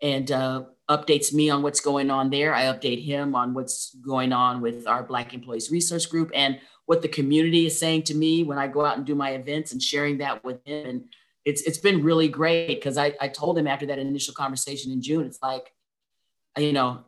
and 0.00 0.32
uh, 0.32 0.62
updates 0.88 1.30
me 1.30 1.50
on 1.50 1.62
what's 1.62 1.80
going 1.80 2.10
on 2.10 2.30
there. 2.30 2.54
I 2.54 2.64
update 2.64 3.04
him 3.04 3.34
on 3.34 3.52
what's 3.52 3.94
going 3.96 4.32
on 4.32 4.62
with 4.62 4.86
our 4.86 5.02
Black 5.02 5.34
Employees 5.34 5.70
Resource 5.70 6.06
Group 6.06 6.30
and 6.34 6.58
what 6.86 7.02
the 7.02 7.08
community 7.08 7.66
is 7.66 7.78
saying 7.78 8.04
to 8.04 8.14
me 8.14 8.44
when 8.44 8.56
I 8.56 8.66
go 8.66 8.82
out 8.82 8.96
and 8.96 9.04
do 9.04 9.14
my 9.14 9.32
events 9.32 9.72
and 9.72 9.82
sharing 9.82 10.18
that 10.18 10.42
with 10.42 10.66
him. 10.66 10.86
And 10.86 11.04
it's 11.46 11.62
it's 11.62 11.78
been 11.78 12.02
really 12.02 12.28
great 12.28 12.66
because 12.66 12.98
I, 12.98 13.14
I 13.20 13.28
told 13.28 13.56
him 13.56 13.68
after 13.68 13.86
that 13.86 13.98
initial 13.98 14.34
conversation 14.34 14.92
in 14.92 15.00
June, 15.00 15.24
it's 15.24 15.38
like 15.40 15.72
you 16.58 16.72
know, 16.72 17.04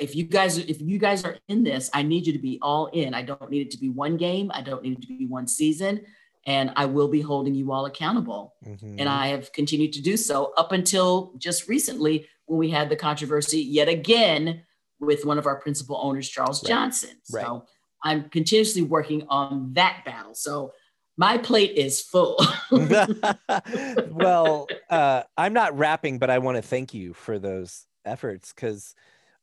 if 0.00 0.16
you 0.16 0.24
guys 0.24 0.58
if 0.58 0.80
you 0.80 0.98
guys 0.98 1.24
are 1.24 1.36
in 1.48 1.62
this, 1.62 1.88
I 1.94 2.02
need 2.02 2.26
you 2.26 2.32
to 2.32 2.38
be 2.38 2.58
all 2.60 2.86
in. 2.86 3.14
I 3.14 3.22
don't 3.22 3.48
need 3.48 3.62
it 3.62 3.70
to 3.70 3.78
be 3.78 3.88
one 3.88 4.16
game. 4.16 4.50
I 4.52 4.60
don't 4.60 4.82
need 4.82 4.98
it 4.98 5.02
to 5.02 5.08
be 5.08 5.26
one 5.26 5.46
season. 5.46 6.04
And 6.46 6.72
I 6.76 6.86
will 6.86 7.08
be 7.08 7.20
holding 7.20 7.54
you 7.54 7.72
all 7.72 7.86
accountable. 7.86 8.54
Mm-hmm. 8.64 8.96
And 8.98 9.08
I 9.08 9.28
have 9.28 9.52
continued 9.52 9.92
to 9.94 10.02
do 10.02 10.16
so 10.16 10.52
up 10.56 10.70
until 10.70 11.32
just 11.38 11.68
recently 11.68 12.28
when 12.46 12.58
we 12.58 12.70
had 12.70 12.88
the 12.88 12.94
controversy 12.94 13.60
yet 13.60 13.88
again 13.88 14.62
with 15.00 15.24
one 15.24 15.38
of 15.38 15.46
our 15.46 15.56
principal 15.56 15.98
owners, 16.00 16.28
Charles 16.28 16.62
right. 16.62 16.68
Johnson. 16.68 17.10
Right. 17.32 17.44
So 17.44 17.66
I'm 18.04 18.28
continuously 18.30 18.82
working 18.82 19.26
on 19.28 19.72
that 19.72 20.02
battle. 20.04 20.34
So 20.34 20.72
my 21.16 21.38
plate 21.38 21.72
is 21.76 22.00
full. 22.00 22.38
well, 22.70 24.66
uh, 24.90 25.22
I'm 25.36 25.52
not 25.52 25.76
rapping, 25.76 26.18
but 26.18 26.30
I 26.30 26.38
want 26.38 26.56
to 26.56 26.62
thank 26.62 26.92
you 26.94 27.14
for 27.14 27.38
those 27.38 27.86
efforts 28.06 28.52
because 28.52 28.94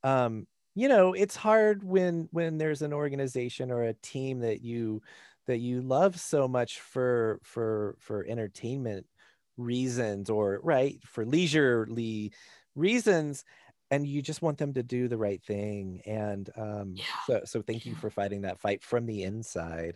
um 0.03 0.47
you 0.75 0.87
know 0.87 1.13
it's 1.13 1.35
hard 1.35 1.83
when 1.83 2.27
when 2.31 2.57
there's 2.57 2.81
an 2.81 2.93
organization 2.93 3.71
or 3.71 3.83
a 3.83 3.93
team 3.95 4.39
that 4.39 4.61
you 4.61 5.01
that 5.47 5.59
you 5.59 5.81
love 5.81 6.19
so 6.19 6.47
much 6.47 6.79
for 6.79 7.39
for 7.43 7.95
for 7.99 8.25
entertainment 8.25 9.05
reasons 9.57 10.29
or 10.29 10.59
right 10.63 10.99
for 11.05 11.25
leisurely 11.25 12.31
reasons 12.75 13.43
and 13.91 14.07
you 14.07 14.21
just 14.21 14.41
want 14.41 14.57
them 14.57 14.73
to 14.73 14.81
do 14.81 15.07
the 15.07 15.17
right 15.17 15.43
thing 15.43 16.01
and 16.05 16.49
um 16.57 16.93
yeah. 16.95 17.03
so 17.27 17.41
so 17.45 17.61
thank 17.61 17.85
you 17.85 17.93
for 17.93 18.09
fighting 18.09 18.41
that 18.41 18.59
fight 18.59 18.81
from 18.81 19.05
the 19.05 19.23
inside 19.23 19.95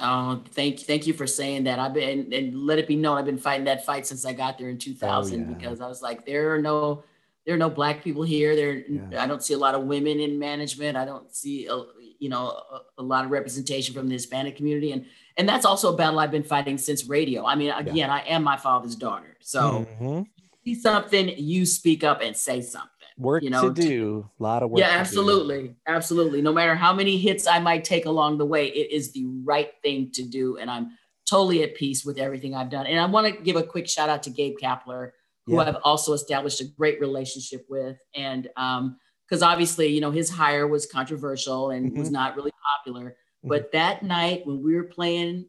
Oh, 0.00 0.42
thank 0.50 0.80
thank 0.80 1.06
you 1.06 1.12
for 1.12 1.26
saying 1.26 1.64
that. 1.64 1.78
I've 1.78 1.94
been 1.94 2.32
and 2.32 2.66
let 2.66 2.78
it 2.78 2.88
be 2.88 2.96
known 2.96 3.18
I've 3.18 3.24
been 3.24 3.38
fighting 3.38 3.64
that 3.66 3.84
fight 3.84 4.06
since 4.06 4.24
I 4.24 4.32
got 4.32 4.58
there 4.58 4.70
in 4.70 4.78
2000 4.78 5.34
oh, 5.34 5.38
yeah. 5.38 5.54
because 5.54 5.80
I 5.80 5.86
was 5.86 6.02
like, 6.02 6.24
there 6.24 6.54
are 6.54 6.62
no 6.62 7.04
there 7.44 7.54
are 7.54 7.58
no 7.58 7.70
black 7.70 8.04
people 8.04 8.22
here. 8.22 8.54
There, 8.54 8.84
yeah. 8.88 9.22
I 9.22 9.26
don't 9.26 9.42
see 9.42 9.54
a 9.54 9.58
lot 9.58 9.74
of 9.74 9.82
women 9.82 10.20
in 10.20 10.38
management. 10.38 10.96
I 10.96 11.04
don't 11.04 11.34
see, 11.34 11.66
a, 11.66 11.82
you 12.18 12.28
know, 12.28 12.48
a, 12.48 12.80
a, 12.98 13.02
lot 13.02 13.24
of 13.24 13.30
representation 13.30 13.94
from 13.94 14.06
the 14.06 14.14
Hispanic 14.14 14.56
community, 14.56 14.92
and 14.92 15.06
and 15.36 15.48
that's 15.48 15.64
also 15.64 15.92
a 15.92 15.96
battle 15.96 16.18
I've 16.18 16.30
been 16.30 16.44
fighting 16.44 16.78
since 16.78 17.06
radio. 17.06 17.44
I 17.44 17.56
mean, 17.56 17.70
again, 17.70 17.96
yeah. 17.96 18.14
I 18.14 18.20
am 18.20 18.44
my 18.44 18.56
father's 18.56 18.94
daughter, 18.94 19.36
so 19.40 19.86
mm-hmm. 20.00 20.22
see 20.64 20.74
something, 20.80 21.30
you 21.36 21.66
speak 21.66 22.04
up 22.04 22.20
and 22.22 22.36
say 22.36 22.60
something. 22.60 22.90
Work 23.18 23.42
you 23.42 23.50
know, 23.50 23.72
to 23.72 23.82
do, 23.82 24.30
a 24.38 24.42
lot 24.42 24.62
of 24.62 24.70
work. 24.70 24.80
Yeah, 24.80 24.90
absolutely, 24.90 25.74
absolutely. 25.86 26.42
No 26.42 26.52
matter 26.52 26.74
how 26.74 26.92
many 26.92 27.18
hits 27.18 27.46
I 27.46 27.58
might 27.58 27.84
take 27.84 28.06
along 28.06 28.38
the 28.38 28.46
way, 28.46 28.68
it 28.68 28.90
is 28.90 29.12
the 29.12 29.26
right 29.44 29.70
thing 29.82 30.10
to 30.12 30.22
do, 30.22 30.56
and 30.56 30.70
I'm 30.70 30.92
totally 31.28 31.62
at 31.62 31.74
peace 31.74 32.04
with 32.04 32.18
everything 32.18 32.54
I've 32.54 32.70
done. 32.70 32.86
And 32.86 32.98
I 32.98 33.06
want 33.06 33.26
to 33.26 33.42
give 33.42 33.56
a 33.56 33.62
quick 33.62 33.88
shout 33.88 34.08
out 34.08 34.22
to 34.24 34.30
Gabe 34.30 34.56
Kapler 34.62 35.12
who 35.46 35.54
yeah. 35.54 35.62
I've 35.62 35.76
also 35.82 36.12
established 36.12 36.60
a 36.60 36.64
great 36.64 37.00
relationship 37.00 37.66
with. 37.68 37.98
And 38.14 38.44
because 38.44 39.42
um, 39.42 39.48
obviously, 39.48 39.88
you 39.88 40.00
know, 40.00 40.10
his 40.10 40.30
hire 40.30 40.66
was 40.66 40.86
controversial 40.86 41.70
and 41.70 41.90
mm-hmm. 41.90 41.98
was 41.98 42.10
not 42.10 42.36
really 42.36 42.52
popular. 42.76 43.10
Mm-hmm. 43.10 43.48
But 43.48 43.72
that 43.72 44.02
night 44.02 44.46
when 44.46 44.62
we 44.62 44.74
were 44.74 44.84
playing 44.84 45.46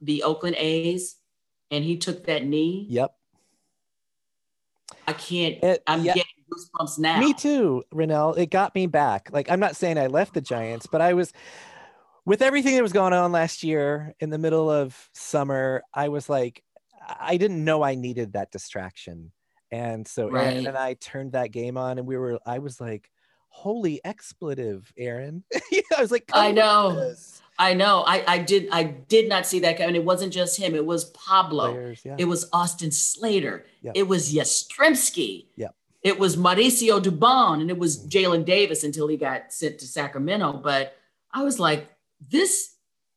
the 0.00 0.22
Oakland 0.22 0.56
A's 0.58 1.16
and 1.70 1.84
he 1.84 1.98
took 1.98 2.26
that 2.26 2.44
knee. 2.44 2.86
Yep. 2.88 3.14
I 5.06 5.12
can't. 5.12 5.62
It- 5.62 5.82
I'm 5.86 6.02
yeah. 6.02 6.14
getting 6.14 6.35
goosebumps 6.50 6.98
now. 6.98 7.18
Me 7.18 7.32
too, 7.32 7.84
Renel. 7.92 8.36
It 8.36 8.50
got 8.50 8.74
me 8.74 8.86
back. 8.86 9.28
Like 9.32 9.50
I'm 9.50 9.60
not 9.60 9.76
saying 9.76 9.98
I 9.98 10.06
left 10.06 10.34
the 10.34 10.40
Giants, 10.40 10.86
but 10.86 11.00
I 11.00 11.14
was 11.14 11.32
with 12.24 12.42
everything 12.42 12.74
that 12.74 12.82
was 12.82 12.92
going 12.92 13.12
on 13.12 13.32
last 13.32 13.62
year 13.62 14.14
in 14.20 14.30
the 14.30 14.38
middle 14.38 14.70
of 14.70 15.08
summer, 15.14 15.82
I 15.94 16.08
was 16.08 16.28
like 16.28 16.62
I 17.08 17.36
didn't 17.36 17.64
know 17.64 17.82
I 17.82 17.94
needed 17.94 18.32
that 18.32 18.50
distraction. 18.50 19.30
And 19.70 20.06
so 20.06 20.34
Aaron 20.34 20.66
and 20.66 20.76
I 20.76 20.94
turned 20.94 21.32
that 21.32 21.52
game 21.52 21.76
on 21.76 21.98
and 21.98 22.06
we 22.06 22.16
were 22.16 22.38
I 22.44 22.58
was 22.58 22.80
like, 22.80 23.10
holy 23.48 24.00
expletive, 24.04 24.92
Aaron. 24.98 25.44
I 25.54 26.00
was 26.00 26.10
like, 26.10 26.24
I 26.32 26.52
know. 26.52 27.14
I 27.58 27.72
know. 27.72 28.04
I, 28.06 28.22
I 28.26 28.38
did. 28.38 28.68
I 28.70 28.82
did 28.82 29.30
not 29.30 29.46
see 29.46 29.60
that 29.60 29.78
guy, 29.78 29.84
and 29.84 29.96
It 29.96 30.04
wasn't 30.04 30.32
just 30.32 30.58
him. 30.58 30.74
It 30.74 30.84
was 30.84 31.06
Pablo. 31.06 31.72
Players, 31.72 32.02
yeah. 32.04 32.16
It 32.18 32.26
was 32.26 32.48
Austin 32.52 32.90
Slater. 32.90 33.64
Yep. 33.80 33.96
It 33.96 34.02
was 34.06 34.34
Yastrzemski. 34.34 35.46
Yep. 35.56 35.74
It 36.02 36.18
was 36.18 36.36
Mauricio 36.36 37.02
Dubon, 37.02 37.60
and 37.60 37.70
it 37.70 37.78
was. 37.78 38.06
Jaylin 38.06 38.44
Davis 38.44 38.84
until 38.84 39.08
he 39.08 39.16
got 39.16 39.52
sent 39.52 39.78
to 39.80 39.86
Sacramento. 39.86 40.60
But 40.62 40.96
I 41.32 41.42
was 41.42 41.58
like, 41.58 41.88
this 42.30 42.74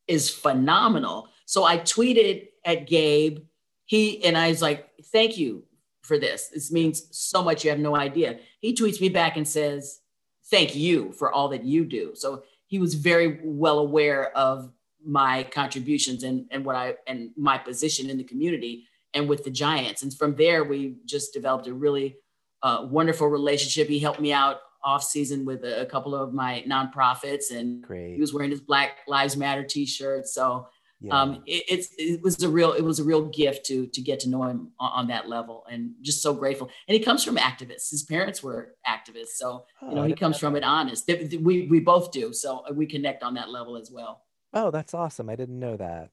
is 0.07 0.29
phenomenal. 0.29 1.29
So 1.45 1.63
I 1.63 1.77
tweeted 1.77 2.47
at 2.65 2.87
Gabe. 2.87 3.39
He 3.85 4.23
and 4.23 4.37
I 4.37 4.49
was 4.49 4.61
like, 4.61 4.89
thank 5.05 5.37
you 5.37 5.63
for 6.01 6.17
this. 6.17 6.47
This 6.47 6.71
means 6.71 7.07
so 7.11 7.43
much. 7.43 7.63
You 7.63 7.69
have 7.69 7.79
no 7.79 7.95
idea. 7.95 8.39
He 8.59 8.75
tweets 8.75 8.99
me 8.99 9.09
back 9.09 9.37
and 9.37 9.47
says, 9.47 10.01
thank 10.49 10.75
you 10.75 11.11
for 11.13 11.31
all 11.31 11.49
that 11.49 11.63
you 11.63 11.85
do. 11.85 12.11
So 12.15 12.43
he 12.67 12.79
was 12.79 12.93
very 12.95 13.39
well 13.43 13.79
aware 13.79 14.35
of 14.37 14.71
my 15.05 15.43
contributions 15.43 16.23
and, 16.23 16.45
and 16.51 16.65
what 16.65 16.75
I 16.75 16.95
and 17.07 17.31
my 17.37 17.57
position 17.57 18.09
in 18.09 18.17
the 18.17 18.23
community 18.23 18.85
and 19.13 19.29
with 19.29 19.43
the 19.43 19.51
Giants. 19.51 20.03
And 20.03 20.13
from 20.13 20.35
there, 20.35 20.63
we 20.63 20.97
just 21.05 21.33
developed 21.33 21.67
a 21.67 21.73
really 21.73 22.17
uh, 22.63 22.87
wonderful 22.89 23.27
relationship. 23.27 23.87
He 23.87 23.99
helped 23.99 24.19
me 24.19 24.31
out 24.33 24.57
off 24.83 25.03
season 25.03 25.45
with 25.45 25.63
a, 25.65 25.81
a 25.81 25.85
couple 25.85 26.15
of 26.15 26.33
my 26.33 26.63
nonprofits, 26.67 27.51
and 27.51 27.83
Great. 27.83 28.15
he 28.15 28.21
was 28.21 28.33
wearing 28.33 28.49
his 28.51 28.61
Black 28.61 28.99
Lives 29.07 29.35
Matter 29.35 29.63
T-shirt. 29.63 30.25
So 30.27 30.67
Yeah. 31.01 31.21
um, 31.21 31.43
it, 31.45 31.63
it's 31.69 31.89
it 31.97 32.21
was 32.21 32.41
a 32.43 32.49
real 32.49 32.71
it 32.73 32.81
was 32.83 32.99
a 32.99 33.03
real 33.03 33.25
gift 33.29 33.65
to 33.67 33.87
to 33.87 34.01
get 34.01 34.19
to 34.21 34.29
know 34.29 34.43
him 34.43 34.71
on, 34.79 34.91
on 34.91 35.07
that 35.07 35.27
level, 35.29 35.65
and 35.71 35.91
just 36.01 36.21
so 36.21 36.33
grateful. 36.33 36.69
And 36.87 36.93
he 36.97 36.99
comes 37.03 37.23
from 37.23 37.37
activists. 37.37 37.89
His 37.91 38.03
parents 38.03 38.41
were 38.43 38.75
activists, 38.87 39.35
so 39.35 39.65
Oh, 39.81 39.89
you 39.89 39.95
know 39.95 40.03
he 40.03 40.13
comes 40.13 40.37
from 40.37 40.55
it 40.55 40.63
honest. 40.63 41.07
We 41.07 41.67
we 41.67 41.79
both 41.79 42.11
do, 42.11 42.33
so 42.33 42.63
we 42.73 42.85
connect 42.85 43.23
on 43.23 43.33
that 43.35 43.49
level 43.49 43.75
as 43.77 43.89
well. 43.91 44.23
Oh, 44.53 44.71
that's 44.71 44.93
awesome. 44.93 45.29
I 45.29 45.35
didn't 45.35 45.59
know 45.59 45.77
that. 45.77 46.09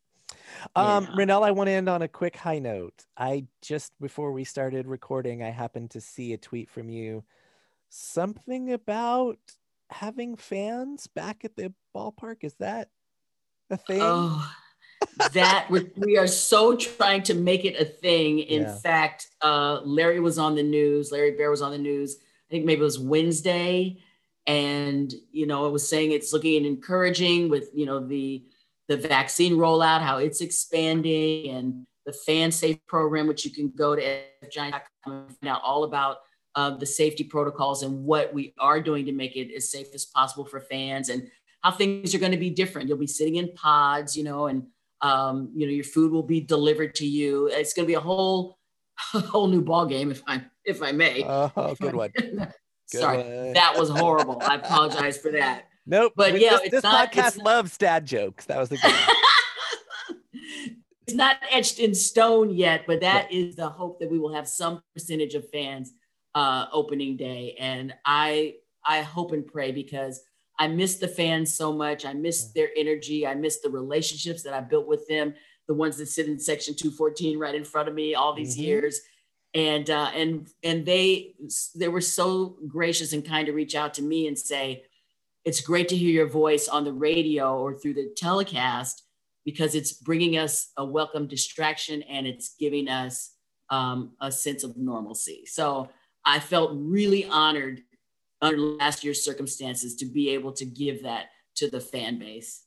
Um, 0.74 1.04
Yeah. 1.04 1.24
Renel, 1.24 1.42
I 1.44 1.50
want 1.50 1.68
to 1.68 1.72
end 1.72 1.88
on 1.88 2.02
a 2.02 2.08
quick 2.08 2.36
high 2.36 2.58
note. 2.58 3.04
I 3.16 3.46
just 3.62 3.92
before 4.00 4.32
we 4.32 4.44
started 4.44 4.86
recording, 4.86 5.42
I 5.42 5.50
happened 5.50 5.90
to 5.92 6.00
see 6.00 6.32
a 6.32 6.38
tweet 6.38 6.70
from 6.70 6.88
you, 6.88 7.24
something 7.88 8.72
about 8.72 9.38
having 9.90 10.36
fans 10.36 11.06
back 11.06 11.44
at 11.44 11.56
the 11.56 11.72
ballpark. 11.94 12.42
Is 12.42 12.54
that 12.54 12.90
a 13.70 13.76
thing? 13.76 14.00
Oh, 14.02 14.52
that 15.32 15.68
we, 15.96 16.16
are 16.16 16.26
so 16.26 16.76
trying 16.76 17.22
to 17.24 17.34
make 17.34 17.64
it 17.64 17.80
a 17.80 17.84
thing. 17.84 18.40
In 18.40 18.62
Yeah. 18.62 18.78
fact, 18.78 19.28
uh, 19.42 19.80
Larry 19.84 20.20
was 20.20 20.38
on 20.38 20.54
the 20.54 20.62
news. 20.62 21.12
Larry 21.12 21.32
Baer 21.32 21.50
was 21.50 21.62
on 21.62 21.72
the 21.72 21.78
news. 21.78 22.16
I 22.48 22.50
think 22.50 22.64
maybe 22.64 22.80
it 22.80 22.84
was 22.84 22.98
Wednesday, 22.98 23.98
and 24.46 25.12
you 25.32 25.46
know, 25.46 25.66
it 25.66 25.72
was 25.72 25.88
saying 25.88 26.12
it's 26.12 26.32
looking 26.32 26.64
encouraging 26.64 27.48
with 27.48 27.70
you 27.74 27.86
know 27.86 28.00
the 28.00 28.44
the 28.88 28.96
vaccine 28.96 29.54
rollout, 29.54 30.00
how 30.00 30.18
it's 30.18 30.40
expanding, 30.40 31.50
and 31.50 31.86
the 32.04 32.12
fan 32.12 32.52
safe 32.52 32.78
program, 32.86 33.26
which 33.26 33.44
you 33.44 33.50
can 33.50 33.72
go 33.76 33.96
to 33.96 34.20
giant.com 34.50 35.12
and 35.12 35.36
find 35.38 35.50
out 35.50 35.62
all 35.62 35.84
about 35.84 36.18
uh, 36.54 36.70
the 36.70 36.86
safety 36.86 37.24
protocols 37.24 37.82
and 37.82 38.04
what 38.04 38.32
we 38.32 38.54
are 38.58 38.80
doing 38.80 39.04
to 39.06 39.12
make 39.12 39.36
it 39.36 39.54
as 39.54 39.70
safe 39.70 39.88
as 39.94 40.06
possible 40.06 40.44
for 40.44 40.60
fans 40.60 41.08
and 41.08 41.28
how 41.62 41.70
things 41.70 42.14
are 42.14 42.18
going 42.18 42.32
to 42.32 42.38
be 42.38 42.50
different. 42.50 42.88
You'll 42.88 42.96
be 42.96 43.06
sitting 43.06 43.36
in 43.36 43.52
pods, 43.54 44.16
you 44.16 44.24
know, 44.24 44.46
and 44.46 44.66
um, 45.02 45.50
you 45.54 45.66
know 45.66 45.72
your 45.72 45.84
food 45.84 46.12
will 46.12 46.22
be 46.22 46.40
delivered 46.40 46.94
to 46.96 47.06
you. 47.06 47.48
It's 47.48 47.74
going 47.74 47.84
to 47.84 47.88
be 47.88 47.94
a 47.94 48.00
whole 48.00 48.58
a 49.14 49.20
whole 49.20 49.48
new 49.48 49.60
ball 49.60 49.86
game, 49.86 50.10
if 50.10 50.22
I 50.26 50.42
if 50.64 50.82
I 50.82 50.92
may. 50.92 51.24
Oh, 51.24 51.74
good 51.80 51.94
one. 51.94 52.12
Good 52.92 53.00
Sorry, 53.00 53.16
one. 53.16 53.52
that 53.54 53.76
was 53.76 53.90
horrible. 53.90 54.40
I 54.40 54.54
apologize 54.54 55.18
for 55.18 55.32
that. 55.32 55.64
Nope. 55.86 56.14
but 56.16 56.30
th- 56.32 56.42
yeah, 56.42 56.58
this, 56.62 56.70
this 56.70 56.82
not- 56.82 57.12
podcast 57.12 57.42
loves 57.42 57.76
dad 57.78 58.04
jokes. 58.06 58.46
That 58.46 58.58
was 58.58 58.68
the 58.70 58.76
good. 58.78 58.92
it's 61.06 61.14
not 61.16 61.36
etched 61.52 61.78
in 61.78 61.94
stone 61.94 62.50
yet, 62.50 62.84
but 62.86 63.00
that 63.00 63.30
is 63.32 63.56
the 63.56 63.68
hope 63.68 64.00
that 64.00 64.10
we 64.10 64.18
will 64.18 64.34
have 64.34 64.48
some 64.48 64.82
percentage 64.94 65.34
of 65.34 65.48
fans 65.50 65.92
uh, 66.34 66.66
opening 66.72 67.16
day. 67.16 67.56
And 67.58 67.94
I 68.04 68.54
I 68.84 69.02
hope 69.02 69.32
and 69.32 69.46
pray 69.46 69.72
because 69.72 70.20
I 70.58 70.68
miss 70.68 70.96
the 70.96 71.08
fans 71.08 71.54
so 71.54 71.72
much. 71.72 72.04
I 72.04 72.12
miss 72.14 72.46
their 72.52 72.70
energy. 72.76 73.26
I 73.26 73.34
miss 73.34 73.60
the 73.60 73.70
relationships 73.70 74.42
that 74.42 74.54
I 74.54 74.60
built 74.60 74.86
with 74.86 75.06
them. 75.06 75.34
The 75.68 75.74
ones 75.74 75.96
that 75.98 76.06
sit 76.06 76.28
in 76.28 76.38
section 76.38 76.74
214 76.74 77.38
right 77.38 77.54
in 77.54 77.64
front 77.64 77.88
of 77.88 77.94
me 77.94 78.14
all 78.14 78.34
these 78.34 78.56
Mhm. 78.56 78.62
years. 78.62 79.00
And 79.54 79.88
uh, 79.88 80.10
and 80.14 80.48
and 80.62 80.84
they 80.84 81.34
they 81.74 81.88
were 81.88 82.00
so 82.00 82.58
gracious 82.68 83.12
and 83.12 83.24
kind 83.24 83.46
to 83.46 83.52
reach 83.52 83.74
out 83.74 83.94
to 83.94 84.02
me 84.02 84.26
and 84.26 84.38
say, 84.38 84.84
it's 85.46 85.60
great 85.60 85.88
to 85.88 85.96
hear 85.96 86.10
your 86.10 86.28
voice 86.28 86.66
on 86.66 86.84
the 86.84 86.92
radio 86.92 87.56
or 87.56 87.72
through 87.72 87.94
the 87.94 88.12
telecast 88.16 89.04
because 89.44 89.76
it's 89.76 89.92
bringing 89.92 90.36
us 90.36 90.72
a 90.76 90.84
welcome 90.84 91.28
distraction 91.28 92.02
and 92.02 92.26
it's 92.26 92.56
giving 92.58 92.88
us 92.88 93.36
um, 93.70 94.16
a 94.20 94.30
sense 94.30 94.64
of 94.64 94.76
normalcy. 94.76 95.44
So 95.46 95.88
I 96.24 96.40
felt 96.40 96.72
really 96.74 97.26
honored 97.26 97.80
under 98.42 98.58
last 98.58 99.04
year's 99.04 99.24
circumstances 99.24 99.94
to 99.96 100.06
be 100.06 100.30
able 100.30 100.52
to 100.54 100.64
give 100.64 101.04
that 101.04 101.26
to 101.54 101.70
the 101.70 101.80
fan 101.80 102.18
base. 102.18 102.64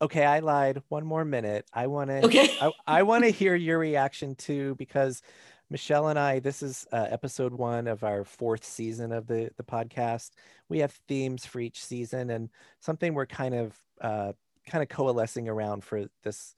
Okay, 0.00 0.24
I 0.24 0.38
lied. 0.38 0.80
One 0.90 1.04
more 1.04 1.24
minute. 1.24 1.66
I 1.72 1.88
want 1.88 2.10
to. 2.10 2.24
Okay. 2.24 2.56
I, 2.60 2.70
I 2.86 3.02
want 3.02 3.24
to 3.24 3.30
hear 3.30 3.56
your 3.56 3.80
reaction 3.80 4.36
too 4.36 4.76
because 4.76 5.22
Michelle 5.70 6.08
and 6.08 6.18
I, 6.18 6.38
this 6.38 6.62
is 6.62 6.86
uh, 6.92 7.06
episode 7.10 7.52
one 7.52 7.88
of 7.88 8.02
our 8.02 8.24
fourth 8.24 8.64
season 8.64 9.12
of 9.12 9.26
the 9.26 9.50
the 9.58 9.62
podcast. 9.62 10.30
We 10.70 10.78
have 10.78 10.92
themes 11.08 11.44
for 11.44 11.60
each 11.60 11.84
season, 11.84 12.30
and 12.30 12.48
something 12.80 13.12
we're 13.12 13.26
kind 13.26 13.54
of 13.54 13.76
uh, 14.00 14.32
kind 14.66 14.82
of 14.82 14.88
coalescing 14.88 15.48
around 15.48 15.84
for 15.84 16.06
this 16.22 16.54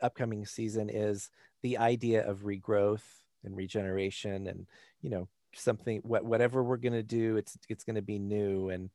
upcoming 0.00 0.44
season 0.46 0.90
is 0.90 1.30
the 1.62 1.78
idea 1.78 2.26
of 2.26 2.40
regrowth 2.40 3.04
and 3.44 3.56
regeneration, 3.56 4.48
and 4.48 4.66
you 5.00 5.10
know 5.10 5.28
something 5.54 6.00
what 6.02 6.24
whatever 6.24 6.64
we're 6.64 6.76
gonna 6.76 7.04
do, 7.04 7.36
it's 7.36 7.56
it's 7.68 7.84
gonna 7.84 8.02
be 8.02 8.18
new, 8.18 8.70
and 8.70 8.90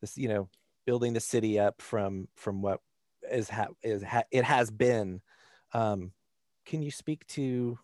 this 0.00 0.18
you 0.18 0.28
know 0.28 0.48
building 0.84 1.12
the 1.12 1.20
city 1.20 1.60
up 1.60 1.80
from 1.80 2.26
from 2.34 2.60
what 2.60 2.80
is 3.30 3.48
ha- 3.48 3.68
is 3.84 4.02
ha- 4.02 4.24
it 4.32 4.42
has 4.42 4.68
been. 4.68 5.20
Um, 5.72 6.10
can 6.66 6.82
you 6.82 6.90
speak 6.90 7.24
to 7.28 7.78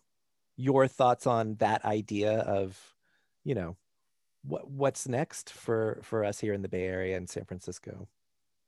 your 0.57 0.87
thoughts 0.87 1.25
on 1.25 1.55
that 1.55 1.85
idea 1.85 2.39
of, 2.39 2.77
you 3.45 3.55
know, 3.55 3.77
what 4.43 4.69
what's 4.69 5.07
next 5.07 5.49
for 5.49 5.99
for 6.03 6.25
us 6.25 6.39
here 6.39 6.53
in 6.53 6.61
the 6.61 6.69
Bay 6.69 6.85
Area 6.85 7.15
and 7.15 7.29
San 7.29 7.45
Francisco? 7.45 8.07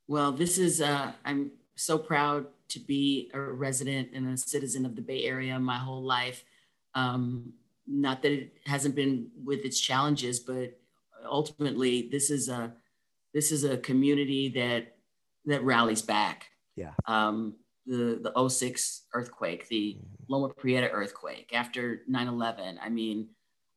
Well, 0.07 0.31
this 0.31 0.57
is, 0.57 0.81
uh, 0.81 1.11
I'm 1.23 1.51
so 1.75 1.99
proud 1.99 2.47
to 2.69 2.79
be 2.79 3.29
a 3.33 3.39
resident 3.39 4.09
and 4.13 4.27
a 4.33 4.37
citizen 4.37 4.85
of 4.85 4.95
the 4.95 5.03
Bay 5.03 5.23
Area 5.23 5.59
my 5.59 5.77
whole 5.77 6.01
life. 6.01 6.43
Um, 6.95 7.53
not 7.85 8.23
that 8.23 8.31
it 8.31 8.57
hasn't 8.65 8.95
been 8.95 9.29
with 9.43 9.59
its 9.59 9.79
challenges, 9.79 10.39
but 10.39 10.79
ultimately 11.23 12.09
this 12.11 12.31
is 12.31 12.49
a, 12.49 12.73
this 13.33 13.51
is 13.51 13.63
a 13.63 13.77
community 13.77 14.49
that, 14.49 14.95
that 15.45 15.63
rallies 15.63 16.01
back. 16.01 16.47
Yeah. 16.75 16.93
Um, 17.05 17.55
the, 17.89 18.19
the 18.21 18.31
06 18.49 19.07
earthquake, 19.13 19.67
the 19.67 19.97
Mhm. 19.99 20.05
Loma 20.27 20.49
Prieta 20.53 20.89
earthquake 20.91 21.49
after 21.53 22.03
9-11. 22.07 22.77
I 22.81 22.89
mean, 22.89 23.29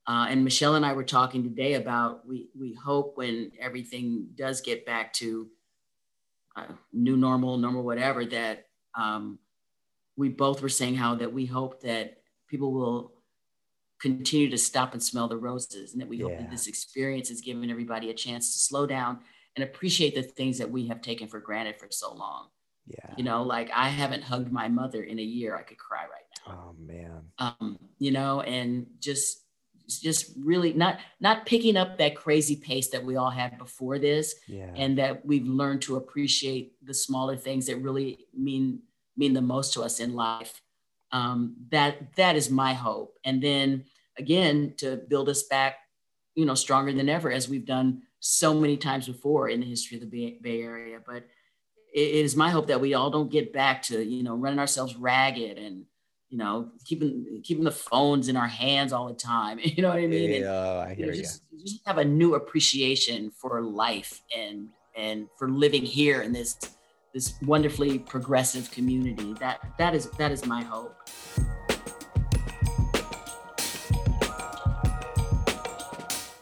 uh, 0.06 0.26
and 0.28 0.44
Michelle 0.44 0.74
and 0.74 0.84
I 0.84 0.92
were 0.92 1.04
talking 1.04 1.42
today 1.42 1.74
about 1.74 2.26
we, 2.26 2.50
we 2.58 2.74
hope 2.74 3.16
when 3.16 3.52
everything 3.58 4.28
does 4.34 4.60
get 4.60 4.84
back 4.84 5.12
to 5.14 5.48
uh, 6.56 6.66
new 6.92 7.16
normal, 7.16 7.56
normal, 7.56 7.82
whatever, 7.82 8.26
that 8.26 8.66
um, 8.94 9.38
we 10.16 10.28
both 10.28 10.60
were 10.60 10.68
saying 10.68 10.96
how 10.96 11.14
that 11.14 11.32
we 11.32 11.46
hope 11.46 11.80
that 11.80 12.18
people 12.48 12.72
will 12.72 13.14
continue 13.98 14.50
to 14.50 14.58
stop 14.58 14.92
and 14.92 15.02
smell 15.02 15.28
the 15.28 15.36
roses 15.36 15.92
and 15.92 16.02
that 16.02 16.08
we 16.08 16.18
hope 16.18 16.36
that 16.36 16.50
this 16.50 16.66
experience 16.66 17.28
has 17.30 17.40
given 17.40 17.70
everybody 17.70 18.10
a 18.10 18.14
chance 18.14 18.52
to 18.52 18.58
slow 18.58 18.84
down 18.84 19.20
and 19.56 19.62
appreciate 19.62 20.14
the 20.14 20.22
things 20.22 20.58
that 20.58 20.70
we 20.70 20.88
have 20.88 21.00
taken 21.00 21.28
for 21.28 21.40
granted 21.40 21.78
for 21.78 21.86
so 21.90 22.12
long. 22.12 22.48
Yeah. 22.86 23.14
You 23.16 23.24
know, 23.24 23.42
like 23.42 23.70
I 23.74 23.88
haven't 23.88 24.22
hugged 24.24 24.50
my 24.52 24.68
mother 24.68 25.02
in 25.02 25.18
a 25.18 25.22
year. 25.22 25.56
I 25.56 25.62
could 25.62 25.78
cry 25.78 26.02
right 26.02 26.08
now 26.46 26.54
Oh 26.68 26.74
man. 26.78 27.22
um, 27.38 27.78
you 27.98 28.10
know, 28.10 28.40
and 28.40 28.86
just 28.98 29.38
just 29.88 30.32
really 30.38 30.72
not 30.72 30.98
not 31.20 31.44
picking 31.46 31.76
up 31.76 31.98
that 31.98 32.14
crazy 32.16 32.56
pace 32.56 32.88
that 32.88 33.04
we 33.04 33.16
all 33.16 33.30
had 33.30 33.58
before 33.58 33.98
this, 33.98 34.34
Yeah. 34.48 34.72
and 34.74 34.96
that 34.98 35.24
we've 35.24 35.46
learned 35.46 35.82
to 35.82 35.96
appreciate 35.96 36.74
the 36.84 36.94
smaller 36.94 37.36
things 37.36 37.66
that 37.66 37.76
really 37.76 38.26
mean 38.34 38.80
mean 39.16 39.34
the 39.34 39.42
most 39.42 39.74
to 39.74 39.82
us 39.82 40.00
in 40.00 40.14
life. 40.14 40.60
Um, 41.12 41.56
that 41.70 42.16
that 42.16 42.36
is 42.36 42.50
my 42.50 42.72
hope. 42.72 43.18
And 43.24 43.42
then 43.42 43.84
again 44.18 44.74
to 44.78 44.96
build 44.96 45.28
us 45.28 45.42
back, 45.44 45.76
you 46.34 46.44
know, 46.46 46.54
stronger 46.54 46.92
than 46.92 47.08
ever, 47.08 47.30
as 47.30 47.48
we've 47.48 47.66
done 47.66 48.02
so 48.20 48.54
many 48.54 48.76
times 48.76 49.06
before 49.06 49.48
in 49.48 49.60
the 49.60 49.66
history 49.66 49.96
of 49.98 50.00
the 50.02 50.06
Bay, 50.08 50.38
Bay 50.40 50.62
Area. 50.62 50.98
But 51.04 51.24
it 51.92 52.14
is 52.24 52.36
my 52.36 52.50
hope 52.50 52.68
that 52.68 52.80
we 52.80 52.94
all 52.94 53.10
don't 53.10 53.30
get 53.30 53.52
back 53.52 53.82
to, 53.82 54.02
you 54.02 54.22
know, 54.22 54.34
running 54.34 54.58
ourselves 54.58 54.96
ragged 54.96 55.58
and 55.58 55.84
you 56.32 56.38
know, 56.38 56.70
keeping 56.86 57.42
keeping 57.44 57.62
the 57.62 57.70
phones 57.70 58.28
in 58.28 58.38
our 58.38 58.48
hands 58.48 58.94
all 58.94 59.06
the 59.06 59.14
time. 59.14 59.58
You 59.62 59.82
know 59.82 59.90
what 59.90 59.98
I 59.98 60.06
mean? 60.06 60.42
Yeah, 60.42 60.80
and, 60.80 60.90
I 60.90 60.94
hear 60.94 61.06
you. 61.06 61.12
Know, 61.12 61.18
just, 61.18 61.42
just 61.58 61.86
have 61.86 61.98
a 61.98 62.04
new 62.04 62.36
appreciation 62.36 63.30
for 63.30 63.60
life 63.60 64.22
and 64.34 64.68
and 64.96 65.28
for 65.38 65.50
living 65.50 65.82
here 65.82 66.22
in 66.22 66.32
this 66.32 66.56
this 67.12 67.34
wonderfully 67.42 67.98
progressive 67.98 68.70
community. 68.70 69.34
That 69.34 69.60
that 69.76 69.94
is 69.94 70.08
that 70.12 70.32
is 70.32 70.46
my 70.46 70.62
hope. 70.62 70.96